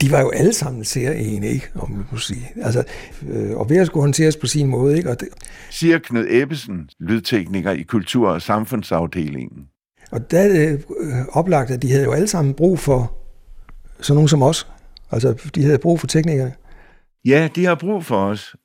De 0.00 0.10
var 0.10 0.20
jo 0.20 0.30
alle 0.30 0.52
sammen 0.52 0.84
særlige, 0.84 1.46
ikke? 1.48 1.68
Om 1.74 1.90
man 1.90 2.04
må 2.12 2.18
sige. 2.18 2.50
Altså, 2.62 2.84
øh, 3.28 3.56
og 3.56 3.64
hver 3.64 3.84
skulle 3.84 4.02
håndteres 4.02 4.36
på 4.36 4.46
sin 4.46 4.66
måde, 4.66 4.96
ikke? 4.96 5.10
Og 5.10 5.20
det, 5.20 5.28
Siger 5.70 5.98
Knud 5.98 6.26
Ebbesen, 6.28 6.88
lydtekniker 7.00 7.70
i 7.70 7.82
Kultur- 7.82 8.28
og 8.30 8.42
Samfundsafdelingen. 8.42 9.66
og 10.10 10.30
der 10.30 10.38
er 10.40 10.48
det 10.48 10.84
øh, 11.00 11.12
oplagt, 11.32 11.70
at 11.70 11.82
de 11.82 11.90
havde 11.92 12.04
jo 12.04 12.12
alle 12.12 12.28
sammen 12.28 12.54
brug 12.54 12.78
for 12.78 13.12
sådan 14.00 14.14
nogen 14.16 14.28
som 14.28 14.42
os. 14.42 14.66
Altså, 15.10 15.50
de 15.54 15.62
havde 15.62 15.78
brug 15.78 16.00
for 16.00 16.06
teknikere. 16.06 16.52
Ja, 17.24 17.48
de 17.54 17.64
har 17.64 17.74
brug 17.74 18.04
for 18.04 18.16
os. 18.16 18.56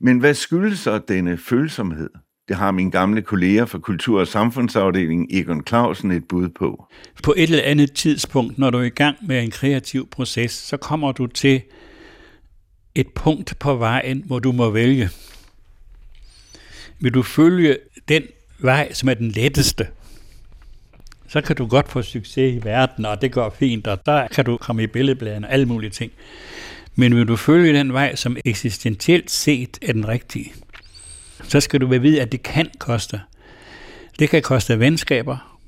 Men 0.00 0.18
hvad 0.18 0.34
skyldes 0.34 0.78
så 0.78 0.98
denne 1.08 1.38
følsomhed? 1.38 2.10
Det 2.50 2.58
har 2.58 2.70
min 2.70 2.90
gamle 2.90 3.22
kollega 3.22 3.64
fra 3.64 3.78
Kultur- 3.78 4.20
og 4.20 4.28
Samfundsafdelingen, 4.28 5.28
Egon 5.30 5.62
Clausen, 5.66 6.10
et 6.10 6.28
bud 6.28 6.48
på. 6.48 6.86
På 7.22 7.34
et 7.36 7.42
eller 7.42 7.62
andet 7.62 7.92
tidspunkt, 7.92 8.58
når 8.58 8.70
du 8.70 8.78
er 8.78 8.82
i 8.82 8.88
gang 8.88 9.16
med 9.26 9.42
en 9.42 9.50
kreativ 9.50 10.08
proces, 10.10 10.50
så 10.50 10.76
kommer 10.76 11.12
du 11.12 11.26
til 11.26 11.62
et 12.94 13.08
punkt 13.14 13.58
på 13.58 13.76
vejen, 13.76 14.22
hvor 14.26 14.38
du 14.38 14.52
må 14.52 14.70
vælge. 14.70 15.10
Vil 17.00 17.14
du 17.14 17.22
følge 17.22 17.76
den 18.08 18.22
vej, 18.58 18.92
som 18.92 19.08
er 19.08 19.14
den 19.14 19.28
letteste, 19.28 19.86
så 21.28 21.40
kan 21.40 21.56
du 21.56 21.66
godt 21.66 21.88
få 21.88 22.02
succes 22.02 22.54
i 22.54 22.64
verden, 22.64 23.06
og 23.06 23.22
det 23.22 23.32
går 23.32 23.54
fint, 23.58 23.86
og 23.86 24.06
der 24.06 24.28
kan 24.28 24.44
du 24.44 24.56
komme 24.56 24.82
i 24.82 24.86
billedbladene 24.86 25.46
og 25.46 25.52
alle 25.52 25.66
mulige 25.66 25.90
ting. 25.90 26.12
Men 26.94 27.16
vil 27.16 27.28
du 27.28 27.36
følge 27.36 27.78
den 27.78 27.92
vej, 27.92 28.14
som 28.14 28.36
eksistentielt 28.44 29.30
set 29.30 29.78
er 29.82 29.92
den 29.92 30.08
rigtige, 30.08 30.52
så 31.50 31.60
skal 31.60 31.80
du 31.80 31.86
vide, 31.86 32.22
at 32.22 32.32
det 32.32 32.42
kan 32.42 32.70
koste. 32.78 33.20
Det 34.18 34.30
kan 34.30 34.42
koste 34.42 34.78
venskaber, 34.78 35.58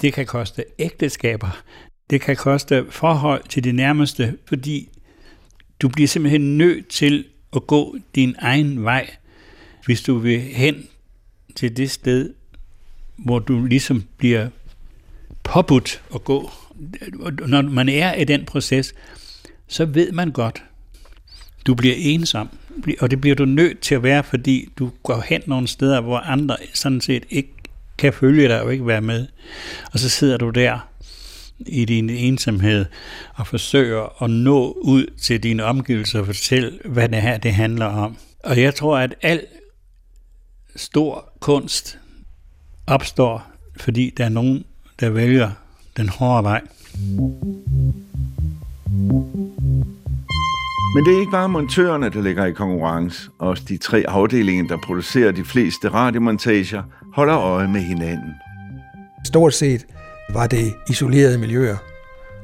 det 0.00 0.12
kan 0.12 0.26
koste 0.26 0.64
ægteskaber, 0.78 1.62
det 2.10 2.20
kan 2.20 2.36
koste 2.36 2.86
forhold 2.90 3.42
til 3.48 3.64
de 3.64 3.72
nærmeste, 3.72 4.38
fordi 4.44 4.88
du 5.82 5.88
bliver 5.88 6.08
simpelthen 6.08 6.58
nødt 6.58 6.88
til 6.88 7.24
at 7.56 7.66
gå 7.66 7.96
din 8.14 8.34
egen 8.38 8.84
vej, 8.84 9.10
hvis 9.84 10.02
du 10.02 10.18
vil 10.18 10.40
hen 10.40 10.88
til 11.56 11.76
det 11.76 11.90
sted, 11.90 12.34
hvor 13.16 13.38
du 13.38 13.64
ligesom 13.64 14.04
bliver 14.16 14.48
påbudt 15.42 16.02
at 16.14 16.24
gå. 16.24 16.50
Når 17.46 17.62
man 17.62 17.88
er 17.88 18.14
i 18.14 18.24
den 18.24 18.44
proces, 18.44 18.94
så 19.68 19.84
ved 19.84 20.12
man 20.12 20.30
godt, 20.30 20.64
du 21.66 21.74
bliver 21.74 21.94
ensom, 21.98 22.48
og 23.00 23.10
det 23.10 23.20
bliver 23.20 23.36
du 23.36 23.44
nødt 23.44 23.80
til 23.80 23.94
at 23.94 24.02
være, 24.02 24.24
fordi 24.24 24.68
du 24.78 24.90
går 25.02 25.24
hen 25.28 25.42
nogle 25.46 25.68
steder, 25.68 26.00
hvor 26.00 26.18
andre 26.18 26.56
sådan 26.74 27.00
set 27.00 27.24
ikke 27.30 27.52
kan 27.98 28.12
følge 28.12 28.48
dig 28.48 28.62
og 28.62 28.72
ikke 28.72 28.86
være 28.86 29.00
med. 29.00 29.26
Og 29.92 29.98
så 29.98 30.08
sidder 30.08 30.36
du 30.36 30.50
der 30.50 30.88
i 31.66 31.84
din 31.84 32.10
ensomhed 32.10 32.84
og 33.34 33.46
forsøger 33.46 34.22
at 34.22 34.30
nå 34.30 34.72
ud 34.72 35.06
til 35.18 35.42
dine 35.42 35.64
omgivelser 35.64 36.20
og 36.20 36.26
fortælle, 36.26 36.78
hvad 36.84 37.08
det 37.08 37.22
her 37.22 37.38
det 37.38 37.52
handler 37.52 37.86
om. 37.86 38.16
Og 38.44 38.60
jeg 38.60 38.74
tror, 38.74 38.98
at 38.98 39.14
al 39.22 39.46
stor 40.76 41.32
kunst 41.40 41.98
opstår, 42.86 43.46
fordi 43.76 44.12
der 44.16 44.24
er 44.24 44.28
nogen, 44.28 44.64
der 45.00 45.10
vælger 45.10 45.50
den 45.96 46.08
hårde 46.08 46.44
vej. 46.44 46.60
Men 50.94 51.04
det 51.04 51.14
er 51.14 51.20
ikke 51.20 51.30
bare 51.30 51.48
montørerne, 51.48 52.10
der 52.10 52.22
ligger 52.22 52.44
i 52.44 52.52
konkurrence. 52.52 53.30
Også 53.38 53.62
de 53.68 53.76
tre 53.76 54.04
afdelinger, 54.08 54.66
der 54.66 54.76
producerer 54.76 55.32
de 55.32 55.44
fleste 55.44 55.88
radiomontager, 55.88 56.82
holder 57.14 57.38
øje 57.38 57.68
med 57.68 57.80
hinanden. 57.80 58.34
Stort 59.24 59.54
set 59.54 59.86
var 60.32 60.46
det 60.46 60.74
isolerede 60.88 61.38
miljøer, 61.38 61.76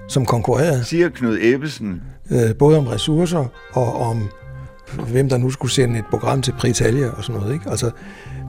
som 0.09 0.26
konkurrerede. 0.26 0.85
Siger 0.85 1.09
Knud 1.09 1.38
Ebbesen. 1.40 2.02
Øh, 2.31 2.57
både 2.59 2.78
om 2.78 2.87
ressourcer 2.87 3.45
og 3.73 4.00
om 4.00 4.28
hvem 5.09 5.28
der 5.28 5.38
nu 5.38 5.50
skulle 5.50 5.73
sende 5.73 5.99
et 5.99 6.07
program 6.11 6.43
til 6.43 6.52
Pritalia 6.52 7.11
og 7.11 7.25
sådan 7.25 7.40
noget. 7.40 7.55
Ikke? 7.55 7.71
Altså, 7.71 7.90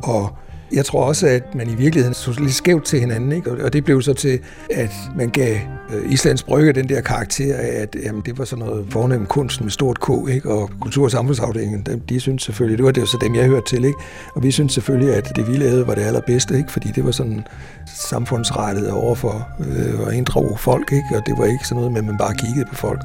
og 0.04 0.38
jeg 0.74 0.86
tror 0.86 1.04
også, 1.04 1.28
at 1.28 1.56
man 1.56 1.70
i 1.70 1.76
virkeligheden 1.76 2.14
så 2.14 2.40
lidt 2.40 2.54
skævt 2.54 2.86
til 2.86 3.00
hinanden, 3.00 3.32
ikke? 3.32 3.64
og 3.64 3.74
det 3.74 3.84
blev 3.84 4.02
så 4.02 4.14
til, 4.14 4.40
at 4.74 4.92
man 5.16 5.30
gav 5.30 5.56
øh, 5.94 6.12
Islands 6.12 6.44
Brygge 6.44 6.74
den 6.74 6.90
der 6.90 7.02
karakter 7.02 7.56
af, 7.56 7.82
at 7.82 7.96
jamen, 8.04 8.22
det 8.26 8.38
var 8.38 8.46
sådan 8.46 8.66
noget 8.66 8.88
fornem 8.90 9.26
kunst 9.26 9.62
med 9.62 9.72
stort 9.72 10.00
K, 10.00 10.10
ikke? 10.30 10.50
og 10.50 10.70
Kultur- 10.82 11.04
og 11.04 11.12
Samfundsafdelingen, 11.12 11.84
de, 11.84 12.02
de 12.10 12.20
synes 12.20 12.44
selvfølgelig, 12.44 12.78
det 12.78 12.86
var 12.86 12.92
det 12.92 13.02
var 13.02 13.08
så 13.08 13.18
dem, 13.22 13.36
jeg 13.36 13.46
hørte 13.46 13.66
til, 13.66 13.86
ikke? 13.86 14.00
og 14.36 14.44
vi 14.44 14.52
synes 14.52 14.74
selvfølgelig, 14.74 15.16
at 15.16 15.32
det 15.36 15.48
vi 15.48 15.58
lavede 15.58 15.88
var 15.88 15.96
det 15.96 16.02
allerbedste, 16.02 16.58
ikke? 16.58 16.72
fordi 16.72 16.92
det 16.96 17.06
var 17.06 17.12
sådan 17.12 17.48
samfundsrettet 17.86 18.92
overfor 18.92 19.48
øh, 19.60 20.00
og 20.00 20.16
inddrog 20.16 20.60
folk, 20.60 20.92
ikke? 20.92 21.18
og 21.18 21.22
det 21.26 21.38
var 21.38 21.46
ikke 21.46 21.64
sådan 21.68 21.76
noget 21.76 21.92
med, 21.92 22.00
at 22.02 22.06
man 22.06 22.18
bare 22.18 22.34
kiggede 22.34 22.66
på 22.66 22.76
folk. 22.76 23.02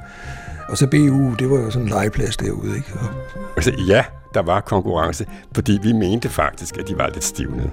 Og 0.69 0.77
så 0.77 0.87
BU, 0.87 1.35
det 1.39 1.51
var 1.51 1.57
jo 1.57 1.71
sådan 1.71 1.87
en 1.87 1.89
legeplads 1.89 2.37
derude, 2.37 2.77
ikke? 2.77 2.93
Og... 3.01 3.09
Altså, 3.57 3.73
ja, 3.89 4.05
der 4.35 4.43
var 4.43 4.61
konkurrence, 4.61 5.27
fordi 5.55 5.79
vi 5.83 5.93
mente 5.93 6.29
faktisk, 6.29 6.79
at 6.79 6.89
de 6.89 6.99
var 6.99 7.07
lidt 7.09 7.25
stivnede. 7.25 7.71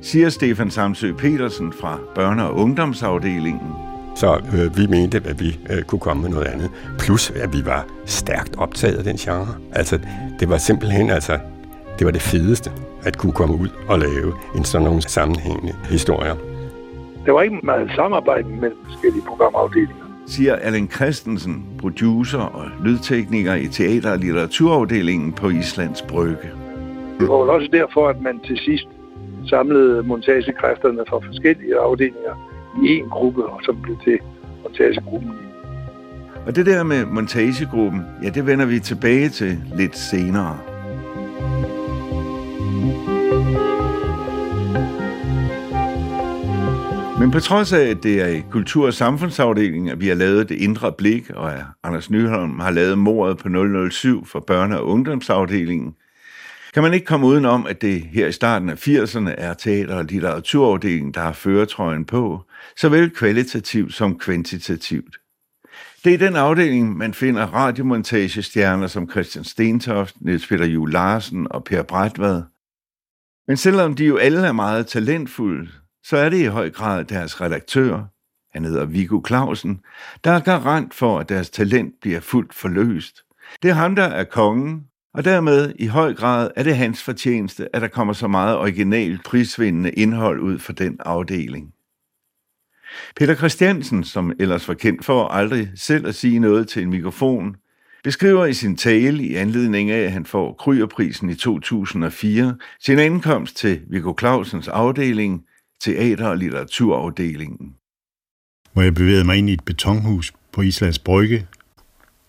Siger 0.00 0.28
Stefan 0.28 0.70
Samsø 0.70 1.12
Petersen 1.12 1.72
fra 1.72 1.98
Børne- 2.18 2.42
og 2.42 2.54
Ungdomsafdelingen. 2.54 3.72
Så 4.16 4.40
øh, 4.54 4.76
vi 4.76 4.86
mente, 4.86 5.22
at 5.24 5.40
vi 5.40 5.58
øh, 5.70 5.82
kunne 5.82 5.98
komme 5.98 6.22
med 6.22 6.30
noget 6.30 6.46
andet. 6.46 6.70
Plus, 6.98 7.30
at 7.30 7.52
vi 7.52 7.66
var 7.66 7.86
stærkt 8.04 8.56
optaget 8.58 8.98
af 8.98 9.04
den 9.04 9.16
genre. 9.16 9.54
Altså, 9.72 9.98
det 10.40 10.48
var 10.48 10.58
simpelthen, 10.58 11.10
altså, 11.10 11.38
det 11.98 12.04
var 12.04 12.10
det 12.10 12.22
fedeste, 12.22 12.72
at 13.02 13.18
kunne 13.18 13.32
komme 13.32 13.54
ud 13.54 13.68
og 13.88 13.98
lave 13.98 14.32
en 14.56 14.64
sådan 14.64 14.84
nogle 14.84 15.02
sammenhængende 15.02 15.74
historier. 15.90 16.34
Der 17.26 17.32
var 17.32 17.42
ikke 17.42 17.60
meget 17.62 17.90
samarbejde 17.96 18.48
mellem 18.48 18.78
forskellige 18.84 19.22
programafdelinger 19.28 20.05
siger 20.26 20.56
Allen 20.56 20.90
Christensen, 20.90 21.64
producer 21.78 22.38
og 22.38 22.70
lydtekniker 22.84 23.54
i 23.54 23.66
teater- 23.66 24.12
og 24.12 24.18
litteraturafdelingen 24.18 25.32
på 25.32 25.48
Islands 25.48 26.02
Brygge. 26.02 26.50
Det 27.20 27.28
var 27.28 27.34
også 27.34 27.68
derfor, 27.72 28.08
at 28.08 28.20
man 28.20 28.40
til 28.40 28.58
sidst 28.58 28.88
samlede 29.48 30.02
montagekræfterne 30.02 30.98
fra 31.08 31.18
forskellige 31.26 31.76
afdelinger 31.76 32.34
i 32.84 32.88
en 32.88 33.08
gruppe, 33.08 33.42
som 33.64 33.82
blev 33.82 33.96
til 34.04 34.18
montagegruppen. 34.62 35.32
Og 36.46 36.56
det 36.56 36.66
der 36.66 36.82
med 36.82 37.04
montagegruppen, 37.04 38.02
ja, 38.22 38.28
det 38.28 38.46
vender 38.46 38.66
vi 38.66 38.80
tilbage 38.80 39.28
til 39.28 39.58
lidt 39.76 39.98
senere. 39.98 40.58
Men 47.20 47.30
på 47.30 47.40
trods 47.40 47.72
af, 47.72 47.86
at 47.86 48.02
det 48.02 48.22
er 48.22 48.26
i 48.26 48.42
Kultur- 48.50 48.86
og 48.86 48.94
Samfundsafdelingen, 48.94 49.88
at 49.88 50.00
vi 50.00 50.08
har 50.08 50.14
lavet 50.14 50.48
det 50.48 50.54
indre 50.54 50.92
blik, 50.92 51.30
og 51.30 51.54
at 51.54 51.64
Anders 51.82 52.10
Nyholm 52.10 52.60
har 52.60 52.70
lavet 52.70 52.98
mordet 52.98 53.38
på 53.38 53.48
007 53.90 54.26
for 54.26 54.44
børne- 54.50 54.76
og 54.76 54.86
ungdomsafdelingen, 54.86 55.94
kan 56.74 56.82
man 56.82 56.94
ikke 56.94 57.06
komme 57.06 57.26
udenom, 57.26 57.66
at 57.66 57.82
det 57.82 58.02
her 58.02 58.26
i 58.26 58.32
starten 58.32 58.68
af 58.68 58.88
80'erne 58.88 59.30
er 59.30 59.54
teater- 59.54 59.94
og 59.94 60.04
litteraturafdelingen, 60.04 61.14
der 61.14 61.20
har 61.20 61.32
føretrøjen 61.32 62.04
på, 62.04 62.42
såvel 62.76 63.10
kvalitativt 63.10 63.94
som 63.94 64.18
kvantitativt. 64.18 65.16
Det 66.04 66.14
er 66.14 66.18
den 66.18 66.36
afdeling, 66.36 66.96
man 66.96 67.14
finder 67.14 67.46
radiomontagestjerner 67.46 68.86
som 68.86 69.10
Christian 69.10 69.44
Stentoft, 69.44 70.14
Niels 70.20 70.46
Peter 70.46 70.64
Juhl 70.64 70.92
Larsen 70.92 71.46
og 71.50 71.64
Per 71.64 71.82
Bratvad. 71.82 72.42
Men 73.48 73.56
selvom 73.56 73.94
de 73.94 74.04
jo 74.04 74.16
alle 74.16 74.46
er 74.46 74.52
meget 74.52 74.86
talentfulde, 74.86 75.68
så 76.08 76.16
er 76.16 76.28
det 76.28 76.38
i 76.38 76.44
høj 76.44 76.70
grad 76.70 77.04
deres 77.04 77.40
redaktør, 77.40 78.04
han 78.52 78.64
hedder 78.64 78.84
Viggo 78.84 79.20
Clausen, 79.26 79.80
der 80.24 80.30
er 80.30 80.40
garant 80.40 80.94
for, 80.94 81.18
at 81.18 81.28
deres 81.28 81.50
talent 81.50 81.94
bliver 82.00 82.20
fuldt 82.20 82.54
forløst. 82.54 83.22
Det 83.62 83.70
er 83.70 83.74
ham, 83.74 83.96
der 83.96 84.04
er 84.04 84.24
kongen, 84.24 84.84
og 85.14 85.24
dermed 85.24 85.72
i 85.78 85.86
høj 85.86 86.14
grad 86.14 86.50
er 86.56 86.62
det 86.62 86.76
hans 86.76 87.02
fortjeneste, 87.02 87.76
at 87.76 87.82
der 87.82 87.88
kommer 87.88 88.12
så 88.12 88.28
meget 88.28 88.56
originalt 88.56 89.24
prisvindende 89.24 89.90
indhold 89.90 90.40
ud 90.40 90.58
for 90.58 90.72
den 90.72 90.96
afdeling. 91.00 91.72
Peter 93.16 93.34
Christiansen, 93.34 94.04
som 94.04 94.32
ellers 94.40 94.68
var 94.68 94.74
kendt 94.74 95.04
for 95.04 95.28
aldrig 95.28 95.70
selv 95.74 96.06
at 96.06 96.14
sige 96.14 96.38
noget 96.38 96.68
til 96.68 96.82
en 96.82 96.90
mikrofon, 96.90 97.56
beskriver 98.04 98.44
i 98.44 98.54
sin 98.54 98.76
tale 98.76 99.22
i 99.22 99.34
anledning 99.34 99.90
af, 99.90 100.00
at 100.00 100.12
han 100.12 100.26
får 100.26 100.52
Krygerprisen 100.52 101.30
i 101.30 101.34
2004, 101.34 102.56
sin 102.80 102.98
ankomst 102.98 103.56
til 103.56 103.80
Viggo 103.90 104.14
Clausens 104.18 104.68
afdeling, 104.68 105.42
teater- 105.80 106.28
og 106.28 106.36
litteraturafdelingen. 106.36 107.74
Hvor 108.72 108.82
jeg 108.82 108.94
bevægede 108.94 109.24
mig 109.24 109.36
ind 109.36 109.50
i 109.50 109.52
et 109.52 109.64
betonhus 109.64 110.32
på 110.52 110.62
Islands 110.62 110.98
Brygge. 110.98 111.46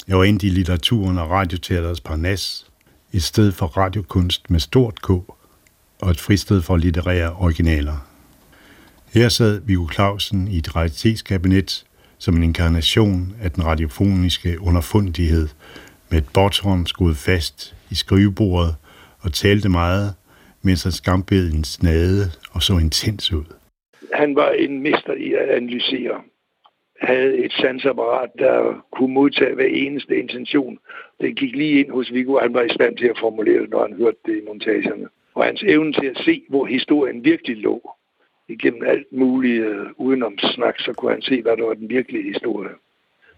Jeg 0.07 0.17
var 0.17 0.23
ind 0.23 0.43
i 0.43 0.49
litteraturen 0.49 1.17
og 1.17 1.29
radioteaterets 1.29 2.01
Parnas, 2.01 2.71
et 3.13 3.23
sted 3.23 3.51
for 3.51 3.65
radiokunst 3.65 4.49
med 4.49 4.59
stort 4.59 5.01
K, 5.01 5.09
og 5.09 6.11
et 6.11 6.19
fristed 6.19 6.61
for 6.61 6.77
litterære 6.77 7.33
originaler. 7.33 8.07
Her 9.13 9.29
sad 9.29 9.59
Viggo 9.59 9.87
Clausen 9.93 10.47
i 10.47 10.57
et 10.57 10.75
raritetskabinet 10.75 11.85
som 12.17 12.35
en 12.35 12.43
inkarnation 12.43 13.35
af 13.41 13.51
den 13.51 13.65
radiofoniske 13.65 14.61
underfundighed, 14.61 15.47
med 16.09 16.17
et 16.17 16.27
botthorn 16.33 16.85
skudt 16.85 17.17
fast 17.17 17.75
i 17.89 17.95
skrivebordet 17.95 18.75
og 19.19 19.33
talte 19.33 19.69
meget, 19.69 20.13
mens 20.67 20.83
han 20.83 20.91
skambed 20.91 21.53
en 21.53 21.63
snade 21.63 22.23
og 22.55 22.61
så 22.61 22.73
intens 22.85 23.33
ud. 23.33 23.47
Han 24.13 24.35
var 24.35 24.49
en 24.51 24.81
mester 24.81 25.13
i 25.13 25.33
at 25.33 25.49
analysere. 25.49 26.21
Havde 27.01 27.37
et 27.45 27.53
sansapparat, 27.61 28.29
der 28.39 28.85
kunne 28.95 29.13
modtage 29.13 29.55
hver 29.55 29.71
eneste 29.85 30.17
intention. 30.17 30.79
Det 31.21 31.35
gik 31.35 31.55
lige 31.55 31.79
ind 31.79 31.91
hos 31.91 32.13
Viggo, 32.13 32.33
og 32.33 32.41
han 32.41 32.53
var 32.53 32.61
i 32.61 32.69
stand 32.69 32.97
til 32.97 33.07
at 33.07 33.19
formulere 33.19 33.61
det, 33.61 33.69
når 33.69 33.81
han 33.87 33.97
hørte 33.97 34.17
det 34.25 34.37
i 34.37 34.45
montagerne. 34.47 35.07
Og 35.35 35.43
hans 35.45 35.63
evne 35.63 35.93
til 35.93 36.05
at 36.05 36.17
se, 36.25 36.43
hvor 36.49 36.65
historien 36.65 37.25
virkelig 37.25 37.57
lå, 37.57 37.91
igennem 38.47 38.83
alt 38.85 39.11
muligt 39.11 39.65
uh, 39.67 39.87
udenom 39.97 40.37
snak, 40.37 40.79
så 40.79 40.93
kunne 40.93 41.11
han 41.11 41.21
se, 41.21 41.41
hvad 41.41 41.57
der 41.57 41.65
var 41.65 41.73
den 41.73 41.89
virkelige 41.89 42.33
historie. 42.33 42.73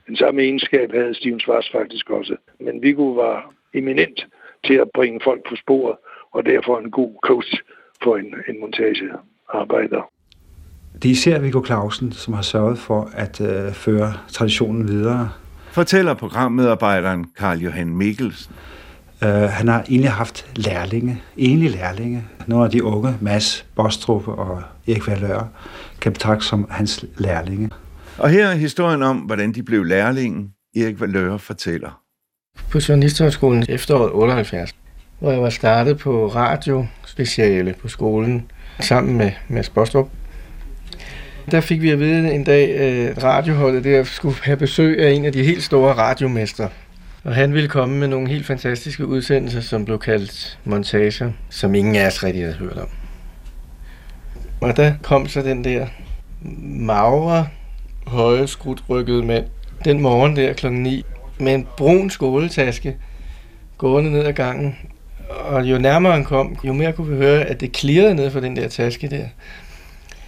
Den 0.08 0.16
samme 0.16 0.42
egenskab 0.42 0.92
havde 0.92 1.14
Steven 1.14 1.40
Schwarz 1.40 1.72
faktisk 1.72 2.10
også. 2.10 2.36
Men 2.60 2.82
Viggo 2.82 3.04
var 3.04 3.54
eminent 3.74 4.28
til 4.66 4.74
at 4.74 4.90
bringe 4.94 5.20
folk 5.24 5.42
på 5.50 5.56
sporet, 5.56 5.98
og 6.34 6.46
derfor 6.46 6.80
en 6.80 6.92
god 6.92 7.12
coach 7.24 7.54
for 8.04 8.18
en, 8.18 8.26
en 8.26 8.60
montagearbejder. 8.60 10.02
Det 10.94 11.06
er 11.06 11.12
især 11.12 11.40
Viggo 11.40 11.66
Clausen, 11.66 12.12
som 12.12 12.34
har 12.34 12.42
sørget 12.42 12.78
for 12.78 13.10
at 13.14 13.42
øh, 13.42 13.74
føre 13.74 14.14
traditionen 14.28 14.88
videre. 14.88 15.30
Fortæller 15.72 16.14
programmedarbejderen 16.14 17.26
Karl 17.38 17.58
Johan 17.58 17.98
Mikkelsen. 17.98 18.56
Uh, 19.22 19.28
han 19.30 19.68
har 19.68 19.82
egentlig 19.90 20.12
haft 20.12 20.52
lærlinge, 20.56 21.22
egentlig 21.38 21.72
lærlinge. 21.72 22.24
Nogle 22.48 22.66
af 22.66 22.72
de 22.72 22.84
unge, 22.84 23.18
Mads 23.22 23.66
Bostrup 23.76 24.28
og 24.28 24.64
Erik 24.88 25.08
Valør, 25.08 25.48
kan 26.02 26.14
betragtes 26.14 26.48
som 26.48 26.68
hans 26.70 27.06
lærlinge. 27.18 27.70
Og 28.18 28.30
her 28.30 28.48
er 28.48 28.56
historien 28.56 29.04
om, 29.04 29.18
hvordan 29.18 29.52
de 29.52 29.64
blev 29.64 29.84
lærlingen, 29.84 30.54
Erik 30.76 31.02
Valør 31.02 31.38
fortæller. 31.38 32.02
På 32.72 32.80
Journalisthøjskolen 32.90 33.66
efteråret 33.70 34.12
78, 34.14 34.76
hvor 35.20 35.32
jeg 35.32 35.42
var 35.42 35.50
startet 35.50 35.98
på 35.98 36.28
radio 36.28 36.86
speciale 37.06 37.74
på 37.82 37.88
skolen 37.88 38.52
sammen 38.80 39.18
med 39.18 39.32
Mads 39.48 39.70
Bostrup. 39.70 40.08
Der 41.52 41.62
fik 41.62 41.82
vi 41.82 41.90
at 41.90 42.00
vide 42.00 42.34
en 42.34 42.44
dag, 42.44 42.70
øh, 42.70 43.10
at 43.10 43.24
radioholdet 43.24 43.84
der 43.84 44.04
skulle 44.04 44.36
have 44.44 44.58
besøg 44.58 45.00
af 45.00 45.12
en 45.12 45.26
af 45.26 45.32
de 45.32 45.44
helt 45.44 45.64
store 45.64 45.94
radiomestre. 45.94 46.70
Og 47.24 47.36
han 47.36 47.54
ville 47.54 47.70
komme 47.70 47.98
med 47.98 48.08
nogle 48.08 48.30
helt 48.30 48.46
fantastiske 48.46 49.06
udsendelser, 49.06 49.62
som 49.62 49.86
blev 49.86 50.00
kaldt 50.00 50.60
montager, 50.64 51.32
som 51.50 51.76
ingen 51.76 51.96
af 51.96 52.08
os 52.08 52.24
rigtig 52.24 52.44
havde 52.44 52.56
hørt 52.56 52.78
om. 52.78 52.88
Og 54.62 54.78
der 54.78 54.94
kom 55.04 55.28
så 55.28 55.42
den 55.42 55.64
der 55.64 55.88
magre, 56.62 57.48
høje, 58.08 58.48
skrutrykkede 58.48 59.26
mand, 59.26 59.46
den 59.86 60.02
morgen 60.02 60.36
der 60.36 60.54
klokken 60.54 60.84
9, 60.84 61.04
med 61.40 61.54
en 61.56 61.68
brun 61.78 62.10
skoletaske, 62.10 62.96
gående 63.78 64.12
ned 64.12 64.26
ad 64.26 64.34
gangen. 64.34 64.76
Og 65.30 65.64
jo 65.64 65.78
nærmere 65.78 66.14
han 66.14 66.24
kom, 66.24 66.58
jo 66.64 66.74
mere 66.74 66.94
kunne 66.94 67.10
vi 67.10 67.18
høre, 67.26 67.44
at 67.44 67.62
det 67.62 67.72
klirrede 67.72 68.16
ned 68.16 68.32
for 68.32 68.40
den 68.40 68.56
der 68.56 68.68
taske 68.68 69.08
der. 69.08 69.26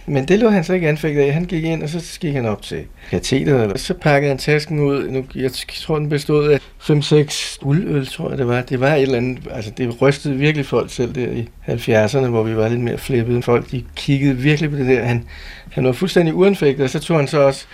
Men 0.06 0.28
det 0.28 0.38
lå 0.38 0.48
han 0.48 0.64
så 0.64 0.72
ikke 0.72 0.88
anfægtet 0.88 1.22
af. 1.22 1.32
Han 1.32 1.44
gik 1.44 1.64
ind, 1.64 1.82
og 1.82 1.88
så 1.88 2.18
gik 2.20 2.34
han 2.34 2.46
op 2.46 2.62
til 2.62 2.84
kateteret, 3.10 3.72
og 3.72 3.78
så 3.78 3.94
pakkede 3.94 4.28
han 4.28 4.38
tasken 4.38 4.80
ud. 4.80 5.08
Nu, 5.08 5.24
jeg 5.34 5.50
tror, 5.52 5.98
den 5.98 6.08
bestod 6.08 6.48
af 6.48 6.58
5-6 6.80 7.58
uldøl, 7.62 8.06
tror 8.06 8.28
jeg 8.28 8.38
det 8.38 8.48
var. 8.48 8.62
Det 8.62 8.80
var 8.80 8.94
et 8.94 9.02
eller 9.02 9.16
andet, 9.16 9.38
altså 9.50 9.70
det 9.70 10.02
rystede 10.02 10.36
virkelig 10.36 10.66
folk 10.66 10.90
selv 10.90 11.14
der 11.14 11.28
i 11.30 11.48
70'erne, 11.68 12.26
hvor 12.26 12.42
vi 12.42 12.56
var 12.56 12.68
lidt 12.68 12.80
mere 12.80 12.98
flippede. 12.98 13.42
Folk, 13.42 13.70
de 13.70 13.84
kiggede 13.96 14.36
virkelig 14.36 14.70
på 14.70 14.76
det 14.76 14.86
der. 14.86 15.04
Han, 15.04 15.24
han 15.72 15.84
var 15.84 15.92
fuldstændig 15.92 16.34
uanfægtet, 16.34 16.84
og 16.84 16.90
så 16.90 17.00
tog 17.00 17.16
han 17.16 17.28
så 17.28 17.40
også 17.40 17.66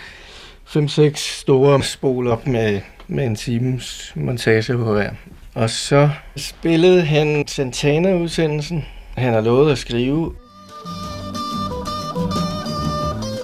5-6 0.66 1.12
store 1.14 1.82
spol 1.82 2.26
op 2.26 2.46
med, 2.46 2.80
med 3.08 3.24
en 3.26 3.36
times 3.36 4.12
montage 4.16 4.76
på 4.76 4.92
hver. 4.92 5.10
Og 5.54 5.70
så 5.70 6.10
spillede 6.36 7.02
han 7.02 7.44
Santana-udsendelsen. 7.48 8.84
Han 9.16 9.32
har 9.32 9.40
lovet 9.40 9.72
at 9.72 9.78
skrive 9.78 10.32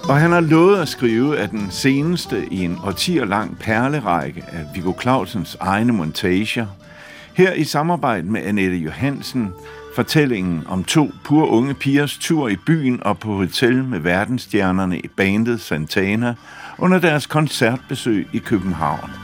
Og 0.08 0.16
han 0.16 0.32
har 0.32 0.40
lovet 0.40 0.80
at 0.80 0.88
skrive 0.88 1.38
af 1.38 1.48
den 1.48 1.70
seneste 1.70 2.46
i 2.50 2.64
en 2.64 2.78
årtier 2.84 3.24
lang 3.24 3.58
perlerække 3.58 4.44
af 4.52 4.64
Viggo 4.74 4.92
Clausens 5.02 5.56
egne 5.60 5.92
montager. 5.92 6.66
Her 7.34 7.52
i 7.52 7.64
samarbejde 7.64 8.26
med 8.26 8.42
Annette 8.44 8.76
Johansen, 8.76 9.52
fortællingen 9.96 10.62
om 10.68 10.84
to 10.84 11.10
pur 11.24 11.46
unge 11.46 11.74
pigers 11.74 12.18
tur 12.18 12.48
i 12.48 12.56
byen 12.66 13.02
og 13.02 13.18
på 13.18 13.32
hotel 13.32 13.84
med 13.84 13.98
verdensstjernerne 13.98 14.98
i 14.98 15.08
bandet 15.08 15.60
Santana 15.60 16.34
under 16.78 16.98
deres 16.98 17.26
koncertbesøg 17.26 18.28
i 18.32 18.38
København. 18.38 19.23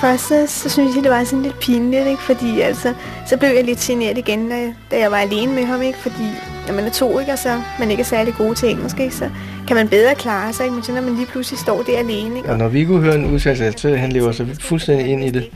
Først 0.00 0.28
så, 0.28 0.44
så 0.46 0.68
synes 0.68 0.96
jeg, 0.96 1.04
det 1.04 1.12
var 1.12 1.24
sådan 1.24 1.42
lidt 1.42 1.58
pinligt, 1.58 2.06
ikke? 2.06 2.22
fordi 2.22 2.60
altså, 2.60 2.94
så 3.26 3.36
blev 3.36 3.50
jeg 3.50 3.64
lidt 3.64 3.78
generet 3.78 4.18
igen, 4.18 4.48
da, 4.48 4.72
da 4.90 4.98
jeg 4.98 5.10
var 5.10 5.16
alene 5.16 5.52
med 5.52 5.64
ham, 5.64 5.82
ikke? 5.82 5.98
fordi 5.98 6.26
når 6.66 6.74
man 6.74 6.84
er 6.84 6.90
to, 6.90 7.18
ikke? 7.18 7.32
og 7.32 7.38
så 7.38 7.60
man 7.78 7.90
ikke 7.90 8.00
er 8.00 8.04
særlig 8.04 8.34
god 8.34 8.54
til 8.54 8.70
engelsk, 8.70 9.00
ikke? 9.00 9.14
så 9.14 9.30
kan 9.66 9.76
man 9.76 9.88
bedre 9.88 10.14
klare 10.14 10.52
sig, 10.52 10.64
ikke? 10.64 10.74
men 10.74 10.84
så 10.84 10.92
når 10.92 11.00
man 11.00 11.14
lige 11.14 11.26
pludselig 11.26 11.58
står 11.58 11.82
der 11.82 11.98
alene. 11.98 12.36
Ikke? 12.36 12.48
Og 12.48 12.58
når 12.58 12.68
vi 12.68 12.84
kunne 12.84 13.00
høre 13.00 13.14
en 13.14 13.34
udsendelse, 13.34 13.78
så 13.78 13.96
han 13.96 14.12
lever 14.12 14.32
sig 14.32 14.48
fuldstændig 14.60 15.06
ind 15.06 15.24
i 15.24 15.30
det, 15.30 15.50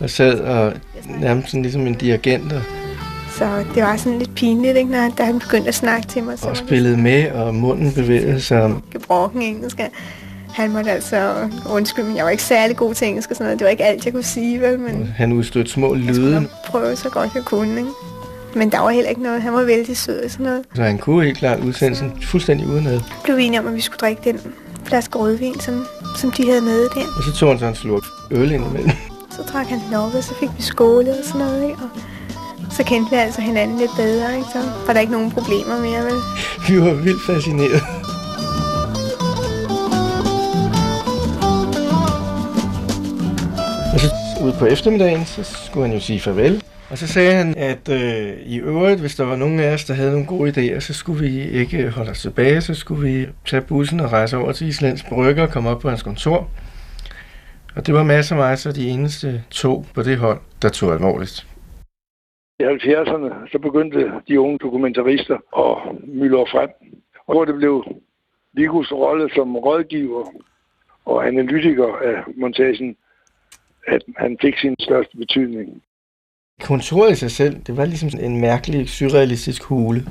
og 0.00 0.10
sad 0.10 0.40
og 0.40 0.72
nærmest 1.20 1.48
sådan 1.48 1.62
ligesom 1.62 1.86
en 1.86 1.94
dirigent. 1.94 2.52
Og 2.52 2.62
så 3.38 3.64
det 3.74 3.82
var 3.82 3.96
sådan 3.96 4.18
lidt 4.18 4.34
pinligt, 4.34 4.76
ikke? 4.76 4.90
Når, 4.90 5.14
da 5.18 5.24
han 5.24 5.38
begyndte 5.38 5.68
at 5.68 5.74
snakke 5.74 6.06
til 6.06 6.22
mig. 6.22 6.38
Så 6.38 6.48
og 6.48 6.56
spillede 6.56 6.96
med, 6.96 7.30
og 7.30 7.54
munden 7.54 7.92
bevægede 7.92 8.40
sig. 8.40 8.74
Gebrokken 8.92 9.42
engelsk. 9.42 9.80
Han 10.54 10.72
måtte 10.72 10.90
altså 10.90 11.48
undskylde, 11.70 12.08
men 12.08 12.16
jeg 12.16 12.24
var 12.24 12.30
ikke 12.30 12.42
særlig 12.42 12.76
god 12.76 12.94
til 12.94 13.08
engelsk 13.08 13.30
og 13.30 13.36
sådan 13.36 13.44
noget. 13.44 13.58
Det 13.58 13.64
var 13.64 13.70
ikke 13.70 13.84
alt, 13.84 14.04
jeg 14.04 14.12
kunne 14.12 14.22
sige, 14.22 14.60
vel? 14.60 14.78
Men 14.78 15.14
han 15.16 15.32
udstødte 15.32 15.70
små 15.70 15.94
lyde. 15.94 16.34
Jeg 16.34 16.46
prøve 16.66 16.96
så 16.96 17.08
godt 17.08 17.30
jeg 17.34 17.44
kunne, 17.44 17.78
ikke? 17.78 17.90
Men 18.54 18.72
der 18.72 18.78
var 18.80 18.90
heller 18.90 19.10
ikke 19.10 19.22
noget. 19.22 19.42
Han 19.42 19.52
var 19.52 19.62
vældig 19.62 19.96
sød 19.96 20.24
og 20.24 20.30
sådan 20.30 20.46
noget. 20.46 20.64
Så 20.74 20.82
han 20.82 20.98
kunne 20.98 21.24
helt 21.24 21.38
klart 21.38 21.60
udsendelsen 21.60 22.12
fuldstændig 22.22 22.66
uden 22.66 22.84
noget. 22.84 23.04
Blev 23.24 23.36
vi 23.36 23.44
enige 23.44 23.60
om, 23.60 23.66
at 23.66 23.74
vi 23.74 23.80
skulle 23.80 23.98
drikke 23.98 24.22
den 24.24 24.40
flaske 24.84 25.18
rødvin, 25.18 25.60
som, 25.60 25.86
som 26.16 26.30
de 26.30 26.46
havde 26.48 26.60
med 26.60 26.82
der. 26.82 27.06
Og 27.16 27.22
så 27.24 27.32
tog 27.38 27.48
han 27.48 27.58
så 27.58 27.66
en 27.66 27.74
slurk 27.74 28.02
øl 28.30 28.52
ind 28.52 28.64
imellem. 28.66 28.90
Så 29.30 29.42
drak 29.52 29.66
han 29.66 29.80
den 29.86 29.94
op, 29.94 30.14
og 30.14 30.24
så 30.24 30.34
fik 30.40 30.48
vi 30.56 30.62
skålet 30.62 31.18
og 31.18 31.24
sådan 31.24 31.40
noget, 31.40 31.62
ikke? 31.62 31.76
Og 32.68 32.72
så 32.72 32.82
kendte 32.84 33.10
vi 33.10 33.16
altså 33.16 33.40
hinanden 33.40 33.78
lidt 33.78 33.90
bedre, 33.96 34.36
ikke? 34.36 34.48
Så 34.52 34.58
var 34.86 34.92
der 34.92 35.00
ikke 35.00 35.12
nogen 35.12 35.30
problemer 35.30 35.80
mere, 35.80 36.04
vel? 36.04 36.20
Vi 36.68 36.80
var 36.80 36.92
vildt 36.94 37.26
fascineret. 37.26 37.82
Ud 44.46 44.52
på 44.58 44.66
eftermiddagen, 44.66 45.24
så 45.24 45.42
skulle 45.66 45.86
han 45.86 45.96
jo 45.96 46.00
sige 46.00 46.20
farvel. 46.20 46.62
Og 46.90 46.98
så 46.98 47.06
sagde 47.06 47.34
han, 47.34 47.54
at 47.56 47.88
øh, 47.88 48.46
i 48.46 48.58
øvrigt, 48.58 49.00
hvis 49.00 49.16
der 49.16 49.24
var 49.24 49.36
nogen 49.36 49.60
af 49.60 49.74
os, 49.74 49.84
der 49.84 49.94
havde 49.94 50.10
nogle 50.10 50.26
gode 50.26 50.50
idéer, 50.50 50.80
så 50.80 50.94
skulle 50.94 51.20
vi 51.24 51.42
ikke 51.60 51.90
holde 51.90 52.10
os 52.10 52.20
tilbage, 52.20 52.60
så 52.60 52.74
skulle 52.74 53.02
vi 53.08 53.26
tage 53.46 53.62
bussen 53.62 54.00
og 54.00 54.12
rejse 54.12 54.36
over 54.36 54.52
til 54.52 54.66
Islands 54.66 55.02
Brygge 55.02 55.42
og 55.42 55.48
komme 55.48 55.70
op 55.70 55.80
på 55.80 55.88
hans 55.88 56.02
kontor. 56.02 56.48
Og 57.76 57.86
det 57.86 57.94
var 57.94 58.02
masser 58.02 58.36
af 58.36 58.40
mig, 58.40 58.58
så 58.58 58.72
de 58.72 58.88
eneste 58.88 59.42
to 59.50 59.84
på 59.94 60.02
det 60.02 60.16
hold, 60.16 60.40
der 60.62 60.68
tog 60.68 60.92
alvorligt. 60.92 61.46
I 62.60 62.62
70'erne, 62.62 63.50
så 63.52 63.58
begyndte 63.58 64.12
de 64.28 64.40
unge 64.40 64.58
dokumentarister 64.58 65.38
at 65.58 65.74
myldre 66.06 66.46
frem. 66.52 66.70
Og 67.26 67.34
hvor 67.34 67.44
det 67.44 67.54
blev 67.54 67.84
Vigus 68.52 68.92
rolle 68.92 69.30
som 69.34 69.56
rådgiver 69.56 70.24
og 71.04 71.26
analytiker 71.26 71.96
af 72.10 72.16
montagen, 72.36 72.96
at 73.86 74.02
han 74.16 74.36
fik 74.40 74.58
sin 74.58 74.74
største 74.78 75.16
betydning. 75.16 75.82
Kontoret 76.62 77.12
i 77.12 77.14
sig 77.14 77.30
selv, 77.30 77.56
det 77.66 77.76
var 77.76 77.84
ligesom 77.84 78.10
en 78.20 78.40
mærkelig, 78.40 78.88
surrealistisk 78.88 79.64
hule. 79.64 80.04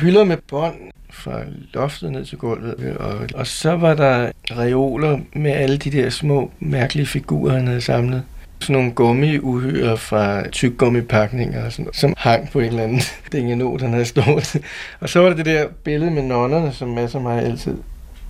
Hylder 0.00 0.24
med 0.24 0.36
bånd 0.48 0.74
fra 1.10 1.42
loftet 1.74 2.12
ned 2.12 2.24
til 2.24 2.38
gulvet, 2.38 2.96
og, 2.96 3.28
og 3.34 3.46
så 3.46 3.76
var 3.76 3.94
der 3.94 4.30
reoler 4.50 5.18
med 5.32 5.50
alle 5.50 5.76
de 5.76 5.90
der 5.90 6.10
små, 6.10 6.50
mærkelige 6.60 7.06
figurer, 7.06 7.52
han 7.52 7.66
havde 7.66 7.80
samlet. 7.80 8.24
Sådan 8.60 8.72
nogle 8.72 8.92
gummiuhyrer 8.92 9.96
fra 9.96 10.48
tykgummipakninger, 10.48 11.68
sådan, 11.68 11.92
som 11.92 12.14
hang 12.16 12.50
på 12.50 12.60
en 12.60 12.66
eller 12.66 12.82
anden 12.82 13.00
dingenot, 13.32 13.80
han 13.80 13.92
havde 13.92 14.04
stået. 14.04 14.62
Og 15.00 15.08
så 15.08 15.20
var 15.20 15.28
der 15.28 15.36
det 15.36 15.46
der 15.46 15.68
billede 15.84 16.10
med 16.10 16.22
nonnerne, 16.22 16.72
som 16.72 16.88
masser 16.88 17.18
af 17.18 17.22
mig 17.22 17.42
altid 17.42 17.76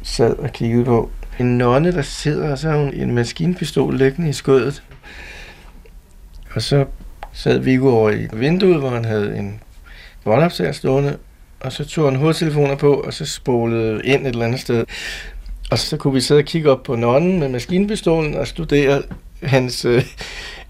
sad 0.03 0.37
og 0.37 0.53
kiggede 0.53 0.85
på. 0.85 1.11
En 1.41 1.59
nonne, 1.59 1.93
der 1.93 2.03
sidder, 2.03 2.51
og 2.51 2.59
så 2.59 2.71
har 2.71 2.79
hun 2.79 2.95
en 2.95 3.15
maskinpistol 3.15 3.97
liggende 3.97 4.29
i 4.31 4.33
skødet. 4.33 4.83
Og 6.57 6.63
så 6.63 6.87
sad 7.33 7.59
Viggo 7.59 7.89
over 7.89 8.11
i 8.11 8.27
vinduet, 8.33 8.79
hvor 8.79 8.91
han 8.91 9.05
havde 9.05 9.37
en 9.37 9.61
båndoptager 10.25 10.73
stående, 10.73 11.19
og 11.61 11.73
så 11.73 11.85
tog 11.85 12.11
han 12.11 12.21
hovedtelefoner 12.21 12.77
på, 12.77 12.95
og 12.95 13.15
så 13.15 13.27
spolede 13.27 14.01
ind 14.05 14.27
et 14.27 14.29
eller 14.29 14.45
andet 14.45 14.61
sted. 14.61 14.85
Og 15.71 15.79
så 15.79 15.97
kunne 15.97 16.15
vi 16.15 16.21
sidde 16.21 16.39
og 16.39 16.45
kigge 16.45 16.71
op 16.71 16.83
på 16.83 16.97
nonnen 16.97 17.41
med 17.41 17.49
maskinpistolen 17.49 18.35
og 18.35 18.47
studere 18.47 19.03
hans 19.43 19.85
øh, 19.85 20.05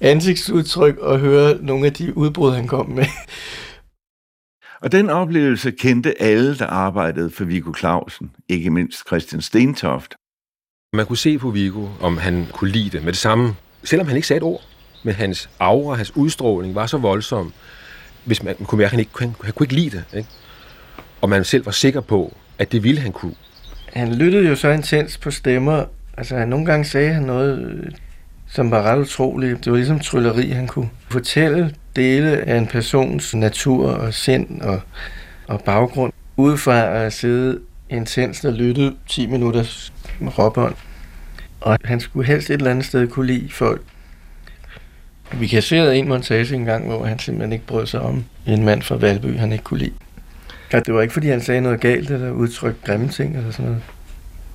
ansigtsudtryk 0.01 0.99
og 0.99 1.18
høre 1.18 1.59
nogle 1.61 1.87
af 1.87 1.92
de 1.92 2.16
udbrud, 2.16 2.53
han 2.53 2.66
kom 2.66 2.88
med. 2.88 3.05
Og 4.81 4.92
den 4.92 5.11
oplevelse 5.11 5.70
kendte 5.70 6.22
alle, 6.22 6.59
der 6.59 6.66
arbejdede 6.66 7.31
for 7.31 7.44
Viggo 7.44 7.72
Clausen, 7.79 8.31
ikke 8.49 8.70
mindst 8.70 9.07
Christian 9.07 9.42
Stentoft. 9.42 10.14
Man 10.92 11.07
kunne 11.07 11.16
se 11.16 11.38
på 11.38 11.51
Viggo, 11.51 11.88
om 12.01 12.16
han 12.16 12.46
kunne 12.53 12.70
lide 12.70 12.90
det 12.90 13.05
med 13.05 13.12
det 13.12 13.20
samme, 13.20 13.55
selvom 13.85 14.07
han 14.07 14.16
ikke 14.16 14.29
sagde 14.29 14.38
et 14.38 14.42
ord. 14.42 14.75
Men 15.07 15.14
hans 15.14 15.51
aura, 15.59 15.97
hans 15.97 16.16
udstråling 16.16 16.75
var 16.75 16.87
så 16.87 16.99
voldsom, 16.99 17.53
hvis 18.25 18.42
man 18.42 18.55
kunne 18.55 18.79
mærke, 18.79 18.85
at 18.87 18.90
han, 18.90 19.01
ikke, 19.01 19.12
han, 19.19 19.35
han 19.45 19.53
kunne 19.53 19.64
ikke 19.64 19.75
lide 19.75 19.90
det. 19.90 20.05
Ikke? 20.16 20.29
Og 21.21 21.29
man 21.29 21.45
selv 21.45 21.66
var 21.66 21.73
sikker 21.73 22.01
på, 22.01 22.37
at 22.59 22.73
det 22.73 22.85
ville 22.85 23.01
han 23.01 23.12
kunne. 23.12 23.35
Han 23.92 24.14
lyttede 24.14 24.49
jo 24.49 24.57
så 24.57 24.69
intens 24.69 25.19
på 25.19 25.31
stemmer. 25.31 25.85
Altså, 26.16 26.37
han 26.37 26.49
nogle 26.49 26.66
gange 26.66 26.85
sagde 26.85 27.12
han 27.12 27.23
noget, 27.23 27.59
øh, 27.59 27.90
som 28.47 28.71
var 28.71 28.83
ret 28.83 28.99
utroligt. 28.99 29.64
Det 29.64 29.73
var 29.73 29.77
ligesom 29.77 30.01
trylleri, 30.01 30.49
han 30.51 30.66
kunne 30.66 30.90
fortælle 31.09 31.75
dele 31.97 32.37
af 32.37 32.57
en 32.57 32.66
persons 32.66 33.35
natur 33.35 33.90
og 33.90 34.14
sind 34.14 34.61
og, 34.61 34.81
og 35.47 35.61
baggrund, 35.61 36.12
udefra 36.37 37.05
at 37.05 37.12
sidde 37.12 37.61
intenst 37.90 38.45
og 38.45 38.53
lytte 38.53 38.92
10 39.09 39.27
minutters 39.27 39.92
råbånd. 40.38 40.75
Og 41.61 41.79
han 41.85 42.01
skulle 42.01 42.27
helst 42.27 42.51
et 42.51 42.55
eller 42.55 42.71
andet 42.71 42.85
sted 42.85 43.09
kunne 43.09 43.27
lide 43.27 43.49
folk. 43.51 43.83
Vi 45.32 45.46
kasserede 45.46 45.96
en 45.96 46.08
montage 46.08 46.54
engang, 46.54 46.86
hvor 46.86 47.04
han 47.04 47.18
simpelthen 47.18 47.52
ikke 47.52 47.66
brød 47.66 47.86
sig 47.86 48.00
om 48.00 48.24
en 48.46 48.64
mand 48.64 48.82
fra 48.82 48.96
Valby, 48.96 49.38
han 49.38 49.52
ikke 49.52 49.64
kunne 49.64 49.78
lide. 49.78 49.94
Og 50.72 50.86
det 50.86 50.94
var 50.94 51.02
ikke, 51.02 51.14
fordi 51.14 51.28
han 51.28 51.40
sagde 51.40 51.60
noget 51.60 51.80
galt, 51.80 52.10
eller 52.10 52.30
udtrykte 52.30 52.86
grimme 52.86 53.08
ting 53.08 53.36
eller 53.36 53.50
sådan 53.50 53.64
noget. 53.64 53.82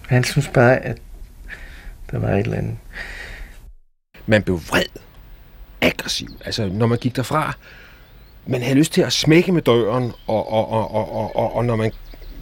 Han 0.08 0.24
synes 0.24 0.48
bare, 0.48 0.78
at 0.78 0.98
der 2.12 2.20
var 2.20 2.30
et 2.30 2.40
eller 2.40 2.58
andet. 2.58 2.78
Man 4.26 4.44
blev 4.44 4.62
vred, 4.70 5.02
aggressiv. 5.82 6.28
Altså, 6.46 6.68
når 6.68 6.88
man 6.88 6.98
gik 6.98 7.16
derfra, 7.16 7.58
man 8.46 8.62
havde 8.62 8.78
lyst 8.78 8.94
til 8.94 9.02
at 9.02 9.14
smække 9.14 9.52
med 9.52 9.62
døren, 9.62 10.12
og, 10.28 10.52
og, 10.52 10.72
og, 10.72 10.94
og, 10.94 11.16
og, 11.16 11.36
og, 11.36 11.56
og 11.56 11.66
når 11.66 11.76
man 11.76 11.92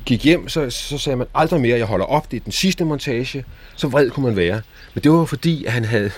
gik 0.05 0.23
hjem, 0.23 0.49
så, 0.49 0.69
så 0.69 0.97
sagde 0.97 1.17
man 1.17 1.27
aldrig 1.35 1.62
mere, 1.62 1.77
jeg 1.77 1.85
holder 1.85 2.05
op, 2.05 2.31
det 2.31 2.38
er 2.38 2.43
den 2.43 2.51
sidste 2.51 2.85
montage. 2.85 3.45
Så 3.75 3.88
vred 3.88 4.09
kunne 4.09 4.25
man 4.25 4.35
være. 4.35 4.62
Men 4.93 5.03
det 5.03 5.12
var 5.12 5.25
fordi, 5.25 5.65
at 5.65 5.71
han 5.71 5.85
havde 5.85 6.12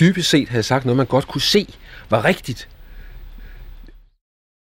dybest 0.00 0.30
set 0.30 0.48
havde 0.48 0.62
sagt 0.62 0.84
noget, 0.84 0.96
man 0.96 1.06
godt 1.06 1.28
kunne 1.28 1.42
se 1.42 1.74
var 2.10 2.24
rigtigt. 2.24 2.68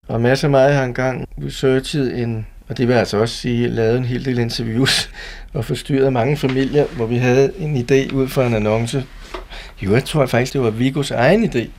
Og 0.08 0.22
masser 0.22 0.48
af 0.48 0.52
mig 0.52 0.76
har 0.76 0.84
engang 0.84 1.28
researchet 1.46 2.20
en, 2.20 2.48
og 2.68 2.78
det 2.78 2.88
vil 2.88 2.94
altså 2.94 3.18
også 3.18 3.36
sige, 3.36 3.68
lavet 3.68 3.98
en 3.98 4.06
hel 4.06 4.26
del 4.26 4.40
interviews 4.40 5.10
og 5.54 5.66
forstyrret 5.66 6.14
mange 6.14 6.38
familier, 6.38 6.86
hvor 6.86 7.06
vi 7.06 7.18
havde 7.18 7.54
en 7.58 7.78
idé 7.78 8.14
ud 8.14 8.28
fra 8.28 8.48
en 8.48 8.54
annonce. 8.54 9.06
Jo, 9.82 9.94
jeg 9.94 10.06
tror 10.06 10.26
faktisk, 10.26 10.54
det 10.54 10.62
var 10.62 10.70
Vigos 10.70 11.12
egen 11.12 11.44
idé, 11.46 11.70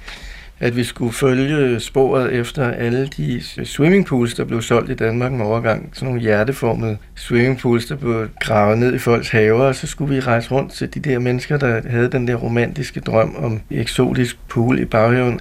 at 0.60 0.76
vi 0.76 0.84
skulle 0.84 1.12
følge 1.12 1.80
sporet 1.80 2.32
efter 2.32 2.70
alle 2.70 3.06
de 3.16 3.42
øh, 3.58 3.66
swimmingpools, 3.66 4.34
der 4.34 4.44
blev 4.44 4.62
solgt 4.62 4.90
i 4.90 4.94
Danmark 4.94 5.32
med 5.32 5.46
overgang. 5.46 5.90
Sådan 5.92 6.06
nogle 6.06 6.20
hjerteformede 6.20 6.96
swimmingpools, 7.14 7.86
der 7.86 7.96
blev 7.96 8.28
gravet 8.40 8.78
ned 8.78 8.94
i 8.94 8.98
folks 8.98 9.28
haver, 9.28 9.64
og 9.64 9.74
så 9.74 9.86
skulle 9.86 10.14
vi 10.14 10.20
rejse 10.20 10.50
rundt 10.50 10.72
til 10.72 10.94
de 10.94 11.00
der 11.00 11.18
mennesker, 11.18 11.56
der 11.56 11.80
havde 11.90 12.10
den 12.12 12.28
der 12.28 12.34
romantiske 12.34 13.00
drøm 13.00 13.36
om 13.38 13.60
eksotisk 13.70 14.38
pool 14.48 14.78
i 14.78 14.84
baghaven. 14.84 15.40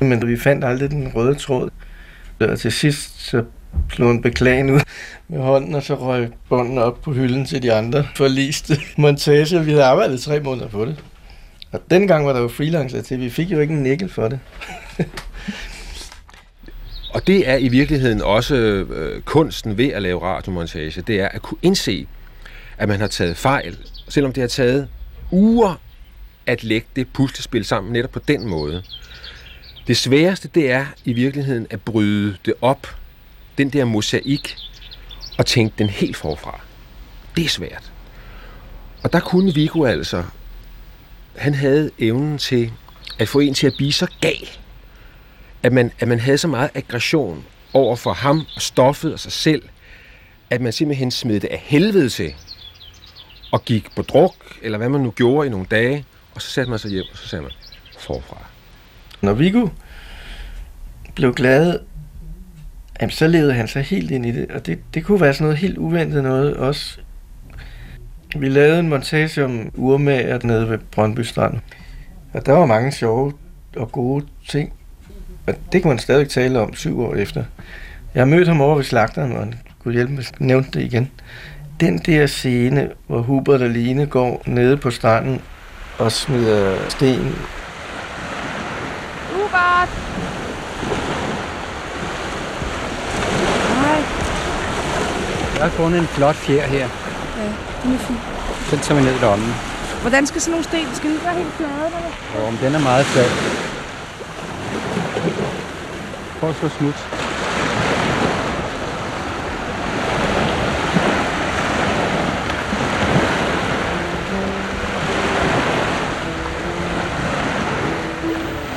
Men 0.00 0.28
vi 0.28 0.36
fandt 0.36 0.64
aldrig 0.64 0.90
den 0.90 1.08
røde 1.14 1.34
tråd. 1.34 1.70
Og 2.40 2.58
til 2.58 2.72
sidst 2.72 3.28
så 3.30 3.44
slog 3.92 4.10
en 4.10 4.22
beklagen 4.22 4.70
ud 4.70 4.80
med 5.28 5.38
hånden, 5.38 5.74
og 5.74 5.82
så 5.82 5.94
røg 5.94 6.28
bånden 6.48 6.78
op 6.78 7.02
på 7.02 7.12
hylden 7.12 7.46
til 7.46 7.62
de 7.62 7.72
andre 7.72 8.06
forliste 8.14 8.76
montage. 8.96 9.64
Vi 9.64 9.70
havde 9.70 9.84
arbejdet 9.84 10.20
tre 10.20 10.40
måneder 10.40 10.68
på 10.68 10.84
det. 10.84 10.96
Og 11.72 11.80
dengang 11.90 12.26
var 12.26 12.32
der 12.32 12.40
jo 12.40 12.48
freelancer 12.48 13.02
til. 13.02 13.20
Vi 13.20 13.30
fik 13.30 13.50
jo 13.50 13.60
ikke 13.60 13.74
en 13.74 13.82
nikkel 13.82 14.08
for 14.08 14.28
det. 14.28 14.40
og 17.14 17.26
det 17.26 17.48
er 17.48 17.56
i 17.56 17.68
virkeligheden 17.68 18.22
også 18.22 18.54
øh, 18.54 19.22
kunsten 19.22 19.78
ved 19.78 19.88
at 19.88 20.02
lave 20.02 20.22
radiomontage. 20.22 21.02
Det 21.02 21.20
er 21.20 21.28
at 21.28 21.42
kunne 21.42 21.58
indse, 21.62 22.06
at 22.78 22.88
man 22.88 23.00
har 23.00 23.06
taget 23.06 23.36
fejl. 23.36 23.78
Selvom 24.08 24.32
det 24.32 24.40
har 24.40 24.48
taget 24.48 24.88
uger 25.30 25.80
at 26.46 26.64
lægge 26.64 26.86
det 26.96 27.08
puslespil 27.08 27.64
sammen 27.64 27.92
netop 27.92 28.10
på 28.10 28.20
den 28.28 28.48
måde. 28.48 28.82
Det 29.86 29.96
sværeste, 29.96 30.48
det 30.48 30.70
er 30.70 30.86
i 31.04 31.12
virkeligheden 31.12 31.66
at 31.70 31.80
bryde 31.80 32.36
det 32.44 32.54
op, 32.60 32.96
den 33.58 33.70
der 33.70 33.84
mosaik, 33.84 34.56
og 35.38 35.46
tænke 35.46 35.74
den 35.78 35.88
helt 35.88 36.16
forfra. 36.16 36.60
Det 37.36 37.44
er 37.44 37.48
svært. 37.48 37.92
Og 39.02 39.12
der 39.12 39.20
kunne 39.20 39.54
Vigo 39.54 39.84
altså, 39.84 40.24
han 41.38 41.54
havde 41.54 41.90
evnen 41.98 42.38
til 42.38 42.72
at 43.18 43.28
få 43.28 43.38
en 43.38 43.54
til 43.54 43.66
at 43.66 43.74
blive 43.76 43.92
så 43.92 44.06
gal, 44.20 44.48
at 45.62 45.72
man, 45.72 45.92
at 46.00 46.08
man 46.08 46.20
havde 46.20 46.38
så 46.38 46.48
meget 46.48 46.70
aggression 46.74 47.44
over 47.72 47.96
for 47.96 48.12
ham 48.12 48.46
og 48.56 48.62
stoffet 48.62 49.12
og 49.12 49.20
sig 49.20 49.32
selv, 49.32 49.62
at 50.50 50.60
man 50.60 50.72
simpelthen 50.72 51.10
smed 51.10 51.40
det 51.40 51.48
af 51.48 51.58
helvede 51.64 52.08
til, 52.08 52.34
og 53.52 53.64
gik 53.64 53.94
på 53.96 54.02
druk, 54.02 54.34
eller 54.62 54.78
hvad 54.78 54.88
man 54.88 55.00
nu 55.00 55.10
gjorde 55.10 55.46
i 55.46 55.50
nogle 55.50 55.66
dage, 55.70 56.04
og 56.34 56.42
så 56.42 56.48
satte 56.48 56.70
man 56.70 56.78
sig 56.78 56.90
hjem, 56.90 57.04
og 57.12 57.18
så 57.18 57.28
sagde 57.28 57.42
man 57.42 57.52
forfra. 57.98 58.46
Når 59.20 59.32
Viggo 59.32 59.68
blev 61.14 61.34
glad, 61.34 61.78
jamen, 63.00 63.10
så 63.10 63.26
levede 63.26 63.54
han 63.54 63.68
sig 63.68 63.82
helt 63.82 64.10
ind 64.10 64.26
i 64.26 64.32
det, 64.32 64.50
og 64.50 64.66
det, 64.66 64.78
det 64.94 65.04
kunne 65.04 65.20
være 65.20 65.34
sådan 65.34 65.44
noget 65.44 65.58
helt 65.58 65.78
uventet 65.78 66.22
noget 66.22 66.56
også. 66.56 66.98
Vi 68.36 68.48
lavede 68.48 68.80
en 68.80 68.88
montage 68.88 69.44
om 69.44 69.70
urmager 69.74 70.38
nede 70.42 70.70
ved 70.70 70.78
Brøndby 70.78 71.20
Strand, 71.20 71.54
og 72.32 72.46
der 72.46 72.52
var 72.52 72.66
mange 72.66 72.92
sjove 72.92 73.32
og 73.76 73.92
gode 73.92 74.26
ting, 74.48 74.72
og 75.46 75.54
det 75.72 75.82
kan 75.82 75.88
man 75.88 75.98
stadig 75.98 76.28
tale 76.28 76.60
om 76.60 76.74
syv 76.74 77.00
år 77.00 77.14
efter. 77.14 77.44
Jeg 78.14 78.20
har 78.20 78.26
mødt 78.26 78.48
ham 78.48 78.60
over 78.60 78.76
ved 78.76 78.84
slagteren, 78.84 79.32
og 79.32 79.38
han 79.38 79.54
kunne 79.82 79.94
hjælpe 79.94 80.12
mig 80.12 80.24
at 80.34 80.40
nævne 80.40 80.66
det 80.72 80.82
igen. 80.82 81.10
Den 81.80 81.98
der 81.98 82.26
scene, 82.26 82.90
hvor 83.06 83.20
Hubert 83.20 83.62
og 83.62 83.70
Line 83.70 84.06
går 84.06 84.42
nede 84.46 84.76
på 84.76 84.90
stranden 84.90 85.40
og 85.98 86.12
smider 86.12 86.88
sten 86.88 87.34
Hubert! 89.32 89.88
Hej. 93.82 94.02
Jeg 95.54 95.62
har 95.62 95.70
fundet 95.70 96.00
en 96.00 96.06
flot 96.06 96.36
fjer 96.36 96.66
her. 96.66 96.88
Ja, 97.38 97.67
den 97.82 97.94
er 97.94 97.98
fin. 97.98 98.16
Den 98.70 98.78
tager 98.78 99.00
vi 99.00 99.06
ned 99.06 99.14
i 99.14 99.18
lommen. 99.18 99.54
Hvordan 100.00 100.26
skal 100.26 100.40
sådan 100.40 100.50
nogle 100.50 100.64
sten? 100.64 100.86
Skal 100.94 101.10
de 101.10 101.24
være 101.24 101.34
helt 101.34 101.52
flade, 101.52 101.72
eller? 101.86 102.46
Og 102.46 102.52
den 102.62 102.74
er 102.74 102.78
meget 102.78 103.06
flad. 103.06 103.30
Prøv 106.40 106.50
at 106.50 106.56
slå 106.56 106.68
smut. 106.68 106.98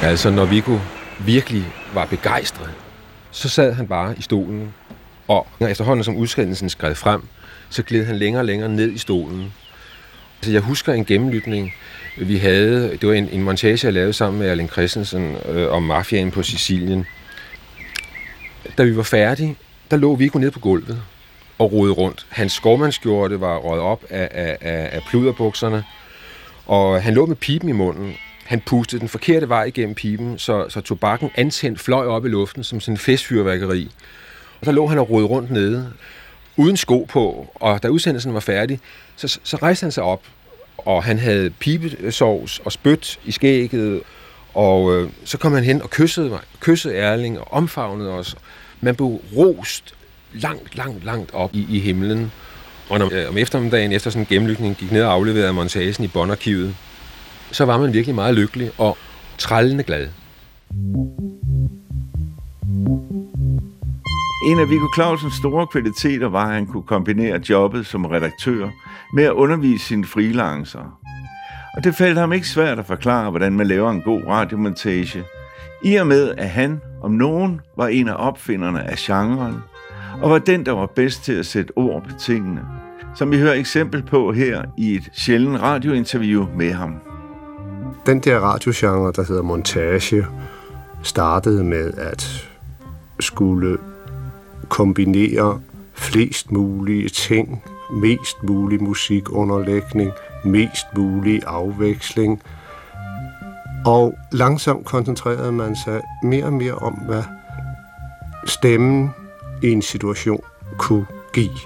Altså, 0.03 0.29
når 0.29 0.45
Viggo 0.45 0.77
virkelig 1.19 1.65
var 1.93 2.05
begejstret, 2.05 2.69
så 3.31 3.49
sad 3.49 3.73
han 3.73 3.87
bare 3.87 4.17
i 4.17 4.21
stolen, 4.21 4.73
og 5.31 5.71
efterhånden 5.71 6.03
som 6.03 6.15
udskridelsen 6.15 6.69
skred 6.69 6.95
frem, 6.95 7.21
så 7.69 7.83
gled 7.83 8.05
han 8.05 8.15
længere 8.15 8.41
og 8.41 8.45
længere 8.45 8.69
ned 8.69 8.91
i 8.91 8.97
stolen. 8.97 9.53
Altså, 10.37 10.51
jeg 10.51 10.61
husker 10.61 10.93
en 10.93 11.05
gennemlytning, 11.05 11.73
vi 12.17 12.37
havde, 12.37 12.97
det 13.01 13.09
var 13.09 13.13
en, 13.13 13.29
en 13.31 13.43
montage, 13.43 13.85
jeg 13.85 13.93
lavede 13.93 14.13
sammen 14.13 14.39
med 14.39 14.49
Erling 14.49 14.69
Christensen 14.69 15.35
øh, 15.49 15.71
om 15.71 15.83
mafiaen 15.83 16.31
på 16.31 16.43
Sicilien. 16.43 17.05
Da 18.77 18.83
vi 18.83 18.97
var 18.97 19.03
færdige, 19.03 19.55
der 19.91 19.97
lå 19.97 20.15
Viggo 20.15 20.39
nede 20.39 20.51
på 20.51 20.59
gulvet 20.59 21.01
og 21.59 21.71
rodede 21.71 21.93
rundt. 21.93 22.25
Hans 22.29 22.53
skovmandskjorte 22.53 23.41
var 23.41 23.57
røget 23.57 23.83
op 23.83 24.03
af, 24.09 24.29
af, 24.31 24.57
af, 24.61 24.89
af 24.91 25.01
pluderbukserne, 25.09 25.83
Og 26.65 27.03
han 27.03 27.13
lå 27.13 27.25
med 27.25 27.35
pipen 27.35 27.69
i 27.69 27.71
munden. 27.71 28.13
Han 28.45 28.61
pustede 28.61 28.99
den 28.99 29.09
forkerte 29.09 29.49
vej 29.49 29.63
igennem 29.63 29.95
pipen, 29.95 30.39
så, 30.39 30.69
så 30.69 30.81
tobakken 30.81 31.31
antændt 31.35 31.79
fløj 31.79 32.05
op 32.05 32.25
i 32.25 32.29
luften 32.29 32.63
som 32.63 32.79
sådan 32.79 32.93
en 32.93 32.97
festfyrværkeri. 32.97 33.91
Og 34.61 34.65
så 34.65 34.71
lå 34.71 34.87
han 34.87 34.99
og 34.99 35.09
rodede 35.09 35.27
rundt 35.27 35.51
nede, 35.51 35.91
uden 36.57 36.77
sko 36.77 37.07
på, 37.09 37.47
og 37.55 37.83
da 37.83 37.87
udsendelsen 37.87 38.33
var 38.33 38.39
færdig, 38.39 38.79
så, 39.15 39.39
så 39.43 39.57
rejste 39.57 39.83
han 39.83 39.91
sig 39.91 40.03
op, 40.03 40.21
og 40.77 41.03
han 41.03 41.19
havde 41.19 41.49
pibesovs 41.49 42.59
og 42.59 42.71
spyt 42.71 43.19
i 43.25 43.31
skægget, 43.31 44.01
og 44.53 44.95
øh, 44.95 45.09
så 45.25 45.37
kom 45.37 45.53
han 45.53 45.63
hen 45.63 45.81
og 45.81 45.89
kyssede 45.89 46.29
mig, 46.29 46.39
kyssede 46.59 46.95
Erling 46.95 47.39
og 47.39 47.53
omfavnede 47.53 48.11
os. 48.11 48.35
Man 48.81 48.95
blev 48.95 49.07
rost 49.37 49.93
langt, 50.33 50.77
langt, 50.77 51.05
langt 51.05 51.33
op 51.33 51.49
i, 51.53 51.67
i 51.69 51.79
himlen. 51.79 52.31
Og 52.89 52.99
når, 52.99 53.09
øh, 53.13 53.29
om 53.29 53.37
eftermiddagen, 53.37 53.91
efter 53.91 54.09
sådan 54.09 54.21
en 54.21 54.27
gennemlykning, 54.27 54.75
gik 54.75 54.91
ned 54.91 55.03
og 55.03 55.13
afleverede 55.13 55.53
montagen 55.53 56.03
i 56.03 56.07
båndarkivet, 56.07 56.75
så 57.51 57.65
var 57.65 57.77
man 57.77 57.93
virkelig 57.93 58.15
meget 58.15 58.35
lykkelig 58.35 58.71
og 58.77 58.97
trællende 59.37 59.83
glad. 59.83 60.07
En 64.43 64.59
af 64.59 64.69
Viggo 64.69 64.87
Clausens 64.95 65.33
store 65.33 65.67
kvaliteter 65.67 66.29
var, 66.29 66.45
at 66.47 66.53
han 66.53 66.67
kunne 66.67 66.83
kombinere 66.83 67.41
jobbet 67.49 67.85
som 67.85 68.05
redaktør 68.05 68.69
med 69.13 69.23
at 69.23 69.31
undervise 69.31 69.85
sine 69.85 70.05
freelancere. 70.05 70.91
Og 71.77 71.83
det 71.83 71.95
faldt 71.95 72.19
ham 72.19 72.33
ikke 72.33 72.47
svært 72.47 72.79
at 72.79 72.85
forklare, 72.85 73.29
hvordan 73.29 73.53
man 73.53 73.67
laver 73.67 73.91
en 73.91 74.01
god 74.01 74.21
radiomontage, 74.27 75.23
i 75.83 75.95
og 75.95 76.07
med, 76.07 76.33
at 76.37 76.49
han, 76.49 76.81
om 77.01 77.11
nogen, 77.11 77.61
var 77.77 77.87
en 77.87 78.07
af 78.07 78.15
opfinderne 78.17 78.89
af 78.91 78.95
genren, 78.97 79.55
og 80.21 80.29
var 80.29 80.39
den, 80.39 80.65
der 80.65 80.71
var 80.71 80.85
bedst 80.85 81.23
til 81.23 81.33
at 81.33 81.45
sætte 81.45 81.71
ord 81.75 82.03
på 82.03 82.09
tingene, 82.19 82.61
som 83.15 83.31
vi 83.31 83.39
hører 83.39 83.53
eksempel 83.53 84.03
på 84.03 84.31
her 84.31 84.63
i 84.77 84.95
et 84.95 85.09
sjældent 85.13 85.61
radiointerview 85.61 86.47
med 86.57 86.71
ham. 86.71 86.95
Den 88.05 88.19
der 88.19 88.39
radiogenre, 88.39 89.11
der 89.15 89.23
hedder 89.27 89.43
montage, 89.43 90.25
startede 91.03 91.63
med 91.63 91.93
at 91.97 92.49
skulle 93.19 93.77
kombinere 94.69 95.59
flest 95.93 96.51
mulige 96.51 97.09
ting, 97.09 97.63
mest 97.91 98.43
mulig 98.43 98.83
musikunderlægning, 98.83 100.11
mest 100.45 100.85
mulig 100.97 101.41
afveksling. 101.47 102.41
Og 103.85 104.13
langsomt 104.31 104.85
koncentrerede 104.85 105.51
man 105.51 105.75
sig 105.75 106.01
mere 106.23 106.45
og 106.45 106.53
mere 106.53 106.75
om, 106.75 106.93
hvad 106.93 107.23
stemmen 108.45 109.09
i 109.63 109.71
en 109.71 109.81
situation 109.81 110.43
kunne 110.77 111.05
give. 111.33 111.59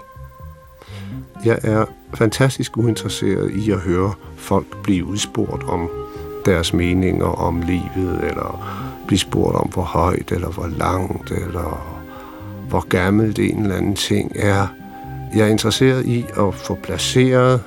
Jeg 1.45 1.59
er 1.63 1.85
fantastisk 2.13 2.77
uinteresseret 2.77 3.51
i 3.51 3.71
at 3.71 3.79
høre 3.79 4.13
folk 4.35 4.83
blive 4.83 5.05
udspurgt 5.05 5.63
om 5.63 5.89
deres 6.45 6.73
meninger 6.73 7.25
om 7.25 7.61
livet, 7.61 8.23
eller 8.23 8.65
blive 9.07 9.19
spurgt 9.19 9.55
om, 9.55 9.67
hvor 9.67 9.83
højt 9.83 10.31
eller 10.31 10.49
hvor 10.49 10.67
langt, 10.67 11.31
eller 11.31 11.94
hvor 12.69 12.87
gammelt 12.87 13.39
en 13.39 13.61
eller 13.61 13.75
anden 13.75 13.95
ting 13.95 14.31
er. 14.35 14.67
Jeg 15.35 15.41
er 15.41 15.47
interesseret 15.47 16.05
i 16.05 16.25
at 16.37 16.53
få 16.53 16.75
placeret 16.83 17.61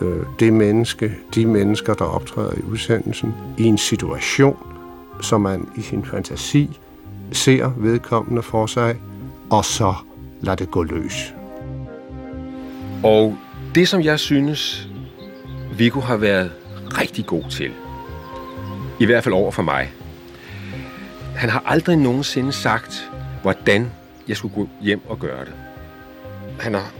øh, 0.00 0.22
det 0.38 0.52
menneske, 0.52 1.12
de 1.34 1.46
mennesker, 1.46 1.94
der 1.94 2.04
optræder 2.04 2.52
i 2.52 2.62
udsendelsen, 2.62 3.34
i 3.58 3.64
en 3.64 3.78
situation, 3.78 4.56
som 5.20 5.40
man 5.40 5.68
i 5.76 5.82
sin 5.82 6.04
fantasi 6.04 6.80
ser 7.32 7.72
vedkommende 7.76 8.42
for 8.42 8.66
sig, 8.66 8.96
og 9.50 9.64
så 9.64 9.94
lader 10.40 10.56
det 10.56 10.70
gå 10.70 10.82
løs. 10.82 11.34
Og 13.04 13.36
det, 13.74 13.88
som 13.88 14.00
jeg 14.00 14.18
synes, 14.18 14.88
Viggo 15.76 16.00
har 16.00 16.16
været 16.16 16.50
rigtig 17.00 17.26
god 17.26 17.44
til, 17.50 17.70
i 19.00 19.04
hvert 19.04 19.24
fald 19.24 19.34
over 19.34 19.50
for 19.50 19.62
mig, 19.62 19.92
han 21.36 21.50
har 21.50 21.62
aldrig 21.66 21.96
nogensinde 21.96 22.52
sagt, 22.52 23.10
hvordan 23.42 23.90
jeg 24.28 24.36
skulle 24.36 24.54
gå 24.54 24.68
hjem 24.80 25.00
og 25.08 25.18
gøre 25.18 25.44
det. 25.44 25.52
Han 26.60 26.74
har 26.74 26.92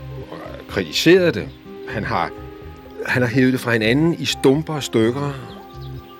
kritiseret 0.69 1.35
det. 1.35 1.49
Han 1.89 2.03
har, 2.03 2.31
han 3.05 3.21
har 3.21 3.29
hævet 3.29 3.53
det 3.53 3.61
fra 3.61 3.71
hinanden 3.71 4.13
i 4.13 4.25
stumper 4.25 4.73
og 4.73 4.83
stykker. 4.83 5.33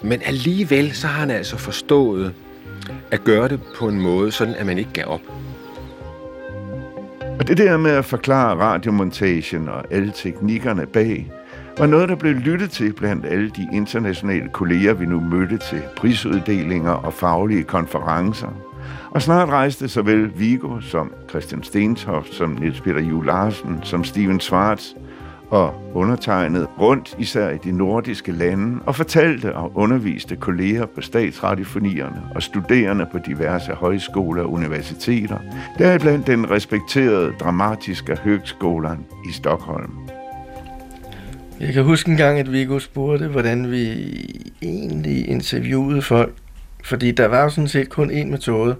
Men 0.01 0.21
alligevel 0.25 0.95
så 0.95 1.07
har 1.07 1.19
han 1.19 1.31
altså 1.31 1.57
forstået 1.57 2.33
at 3.11 3.23
gøre 3.23 3.47
det 3.47 3.59
på 3.77 3.87
en 3.87 4.01
måde, 4.01 4.31
sådan 4.31 4.55
at 4.55 4.65
man 4.65 4.77
ikke 4.77 4.93
gav 4.93 5.05
op. 5.07 5.21
Og 7.39 7.47
det 7.47 7.57
der 7.57 7.77
med 7.77 7.91
at 7.91 8.05
forklare 8.05 8.55
radiomontagen 8.55 9.69
og 9.69 9.93
alle 9.93 10.11
teknikkerne 10.15 10.85
bag, 10.85 11.31
var 11.77 11.85
noget, 11.85 12.09
der 12.09 12.15
blev 12.15 12.33
lyttet 12.33 12.71
til 12.71 12.93
blandt 12.93 13.25
alle 13.25 13.49
de 13.49 13.67
internationale 13.73 14.49
kolleger, 14.49 14.93
vi 14.93 15.05
nu 15.05 15.19
mødte 15.19 15.57
til 15.57 15.81
prisuddelinger 15.97 16.91
og 16.91 17.13
faglige 17.13 17.63
konferencer. 17.63 18.47
Og 19.11 19.21
snart 19.21 19.49
rejste 19.49 19.87
såvel 19.87 20.39
Vigo 20.39 20.79
som 20.81 21.11
Christian 21.29 21.63
Stentoft, 21.63 22.33
som 22.33 22.49
Niels 22.49 22.81
Peter 22.81 23.01
Juh 23.01 23.25
Larsen, 23.25 23.79
som 23.83 24.03
Steven 24.03 24.39
Schwartz 24.39 24.93
og 25.49 25.73
undertegnet 25.93 26.67
rundt 26.79 27.15
især 27.19 27.49
i 27.49 27.57
de 27.57 27.71
nordiske 27.71 28.31
lande 28.31 28.79
og 28.85 28.95
fortalte 28.95 29.55
og 29.55 29.71
underviste 29.75 30.35
kolleger 30.35 30.85
på 30.85 31.01
statsradiofonierne 31.01 32.21
og 32.35 32.43
studerende 32.43 33.05
på 33.11 33.17
diverse 33.25 33.71
højskoler 33.71 34.43
og 34.43 34.51
universiteter, 34.51 35.37
deriblandt 35.77 36.27
den 36.27 36.51
respekterede 36.51 37.33
dramatiske 37.39 38.15
høgskolen 38.23 39.05
i 39.29 39.33
Stockholm. 39.33 39.91
Jeg 41.59 41.73
kan 41.73 41.83
huske 41.83 42.11
en 42.11 42.17
gang, 42.17 42.39
at 42.39 42.51
Viggo 42.51 42.79
spurgte, 42.79 43.27
hvordan 43.27 43.71
vi 43.71 43.91
egentlig 44.61 45.29
interviewede 45.29 46.01
folk. 46.01 46.33
Fordi 46.87 47.11
der 47.11 47.27
var 47.27 47.43
jo 47.43 47.49
sådan 47.49 47.67
set 47.67 47.89
kun 47.89 48.11
én 48.11 48.25
metode. 48.25 48.75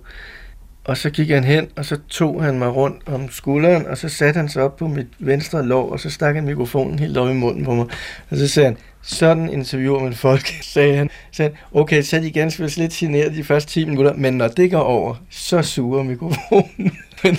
Og 0.84 0.98
så 0.98 1.10
gik 1.10 1.30
han 1.30 1.44
hen, 1.44 1.68
og 1.76 1.86
så 1.86 1.98
tog 2.10 2.44
han 2.44 2.60
mig 2.60 2.76
rundt 2.76 3.04
om 3.06 3.30
skulderen, 3.32 3.86
og 3.86 3.98
så 3.98 4.10
satte 4.10 4.38
han 4.38 4.50
sig 4.50 4.64
op 4.64 4.76
på 4.76 4.88
mit 4.88 5.08
venstre 5.20 5.66
lår, 5.66 5.92
og 5.92 6.00
så 6.00 6.10
stak 6.10 6.36
han 6.36 6.46
mikrofonen 6.46 7.00
helt 7.00 7.18
op 7.18 7.30
i 7.30 7.34
munden 7.34 7.66
på 7.66 7.74
mig. 7.74 7.86
Og 8.30 8.38
så 8.38 8.48
sagde 8.48 8.68
han, 8.68 8.78
sådan 9.02 9.50
interviewer 9.50 10.04
man 10.04 10.14
folk, 10.14 10.48
sagde 10.74 10.98
han. 10.98 11.10
Så 11.10 11.38
sagde 11.38 11.52
han, 11.52 11.80
okay, 11.82 12.02
så 12.02 12.16
er 12.16 12.20
de 12.20 12.32
ganske 12.32 12.64
vist 12.64 12.78
lidt 12.78 12.92
generet 12.92 13.36
de 13.36 13.44
første 13.44 13.72
10 13.72 13.86
minutter, 13.86 14.14
men 14.14 14.34
når 14.34 14.48
det 14.48 14.72
går 14.72 14.80
over, 14.80 15.16
så 15.30 15.62
suger 15.62 16.04
mikrofonen. 16.04 16.98
men 17.24 17.38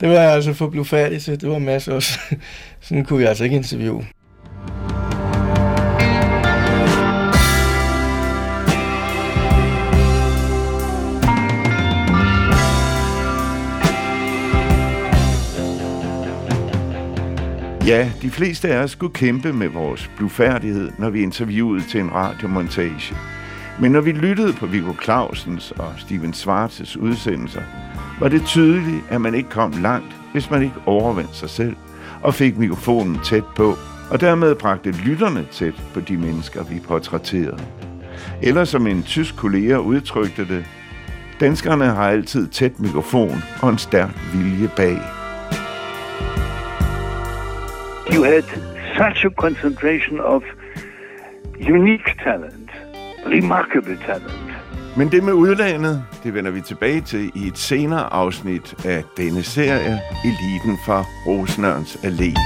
det 0.00 0.08
var 0.08 0.14
jeg 0.14 0.32
altså 0.32 0.52
for 0.52 0.68
blufærdig, 0.68 1.22
så 1.22 1.36
det 1.36 1.48
var 1.48 1.58
masser 1.58 1.92
også. 1.92 2.18
Sådan 2.80 3.04
kunne 3.04 3.20
jeg 3.20 3.28
altså 3.28 3.44
ikke 3.44 3.56
interviewe. 3.56 4.04
Ja, 17.86 18.10
de 18.22 18.30
fleste 18.30 18.68
af 18.68 18.82
os 18.82 18.90
skulle 18.90 19.14
kæmpe 19.14 19.52
med 19.52 19.68
vores 19.68 20.10
blufærdighed, 20.16 20.90
når 20.98 21.10
vi 21.10 21.22
interviewede 21.22 21.84
til 21.88 22.00
en 22.00 22.12
radiomontage. 22.12 23.16
Men 23.80 23.92
når 23.92 24.00
vi 24.00 24.12
lyttede 24.12 24.52
på 24.52 24.66
Viggo 24.66 24.92
Clausens 25.02 25.70
og 25.70 25.92
Steven 25.98 26.30
Schwartz's 26.30 26.98
udsendelser, 26.98 27.62
var 28.20 28.28
det 28.28 28.42
tydeligt, 28.46 29.04
at 29.10 29.20
man 29.20 29.34
ikke 29.34 29.48
kom 29.48 29.72
langt, 29.82 30.16
hvis 30.32 30.50
man 30.50 30.62
ikke 30.62 30.74
overvandt 30.86 31.36
sig 31.36 31.50
selv 31.50 31.76
og 32.22 32.34
fik 32.34 32.58
mikrofonen 32.58 33.18
tæt 33.24 33.44
på, 33.56 33.76
og 34.10 34.20
dermed 34.20 34.54
bragte 34.54 34.90
lytterne 34.90 35.46
tæt 35.52 35.74
på 35.94 36.00
de 36.00 36.16
mennesker, 36.16 36.64
vi 36.64 36.80
portrætterede. 36.80 37.64
Eller 38.42 38.64
som 38.64 38.86
en 38.86 39.02
tysk 39.02 39.36
kollega 39.36 39.76
udtrykte 39.76 40.48
det, 40.48 40.64
danskerne 41.40 41.84
har 41.84 42.08
altid 42.08 42.48
tæt 42.48 42.80
mikrofon 42.80 43.42
og 43.62 43.70
en 43.70 43.78
stærk 43.78 44.10
vilje 44.34 44.70
bag 44.76 45.23
you 48.14 48.22
had 48.22 48.44
such 48.96 49.24
a 49.24 49.30
concentration 49.30 50.20
of 50.20 50.42
unique 51.58 52.10
talent, 52.24 52.70
remarkable 53.26 53.96
talent. 53.96 54.50
Men 54.96 55.08
det 55.12 55.22
med 55.24 55.32
udlandet, 55.32 56.04
det 56.24 56.34
vender 56.34 56.50
vi 56.50 56.60
tilbage 56.60 57.00
til 57.00 57.32
i 57.34 57.46
et 57.46 57.58
senere 57.58 58.12
afsnit 58.12 58.74
af 58.84 59.04
denne 59.16 59.42
serie, 59.42 60.00
Eliten 60.24 60.78
fra 60.86 61.04
Rosenørns 61.26 61.96
Allé. 61.96 62.38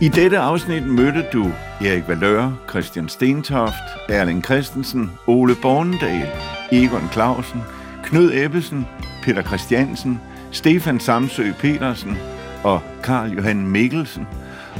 I 0.00 0.08
dette 0.08 0.38
afsnit 0.38 0.86
mødte 0.86 1.24
du 1.32 1.46
Erik 1.80 2.08
Valør, 2.08 2.52
Christian 2.70 3.08
Stentoft, 3.08 4.08
Erling 4.08 4.44
Christensen, 4.44 5.10
Ole 5.26 5.54
Bornedal, 5.62 6.28
Egon 6.72 7.08
Clausen, 7.12 7.62
Knud 8.04 8.30
Ebbesen, 8.34 8.86
Peter 9.24 9.42
Christiansen, 9.42 10.20
Stefan 10.50 11.00
Samsø 11.00 11.52
Petersen 11.60 12.16
og 12.64 12.80
Karl 13.02 13.32
Johan 13.32 13.66
Mikkelsen. 13.66 14.26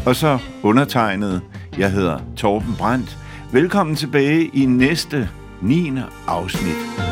Og 0.07 0.16
så 0.16 0.38
undertegnet, 0.62 1.42
jeg 1.79 1.92
hedder 1.92 2.18
Torben 2.37 2.75
Brandt. 2.79 3.18
Velkommen 3.53 3.97
tilbage 3.97 4.51
i 4.55 4.66
næste 4.66 5.29
9. 5.61 5.92
afsnit. 6.27 7.12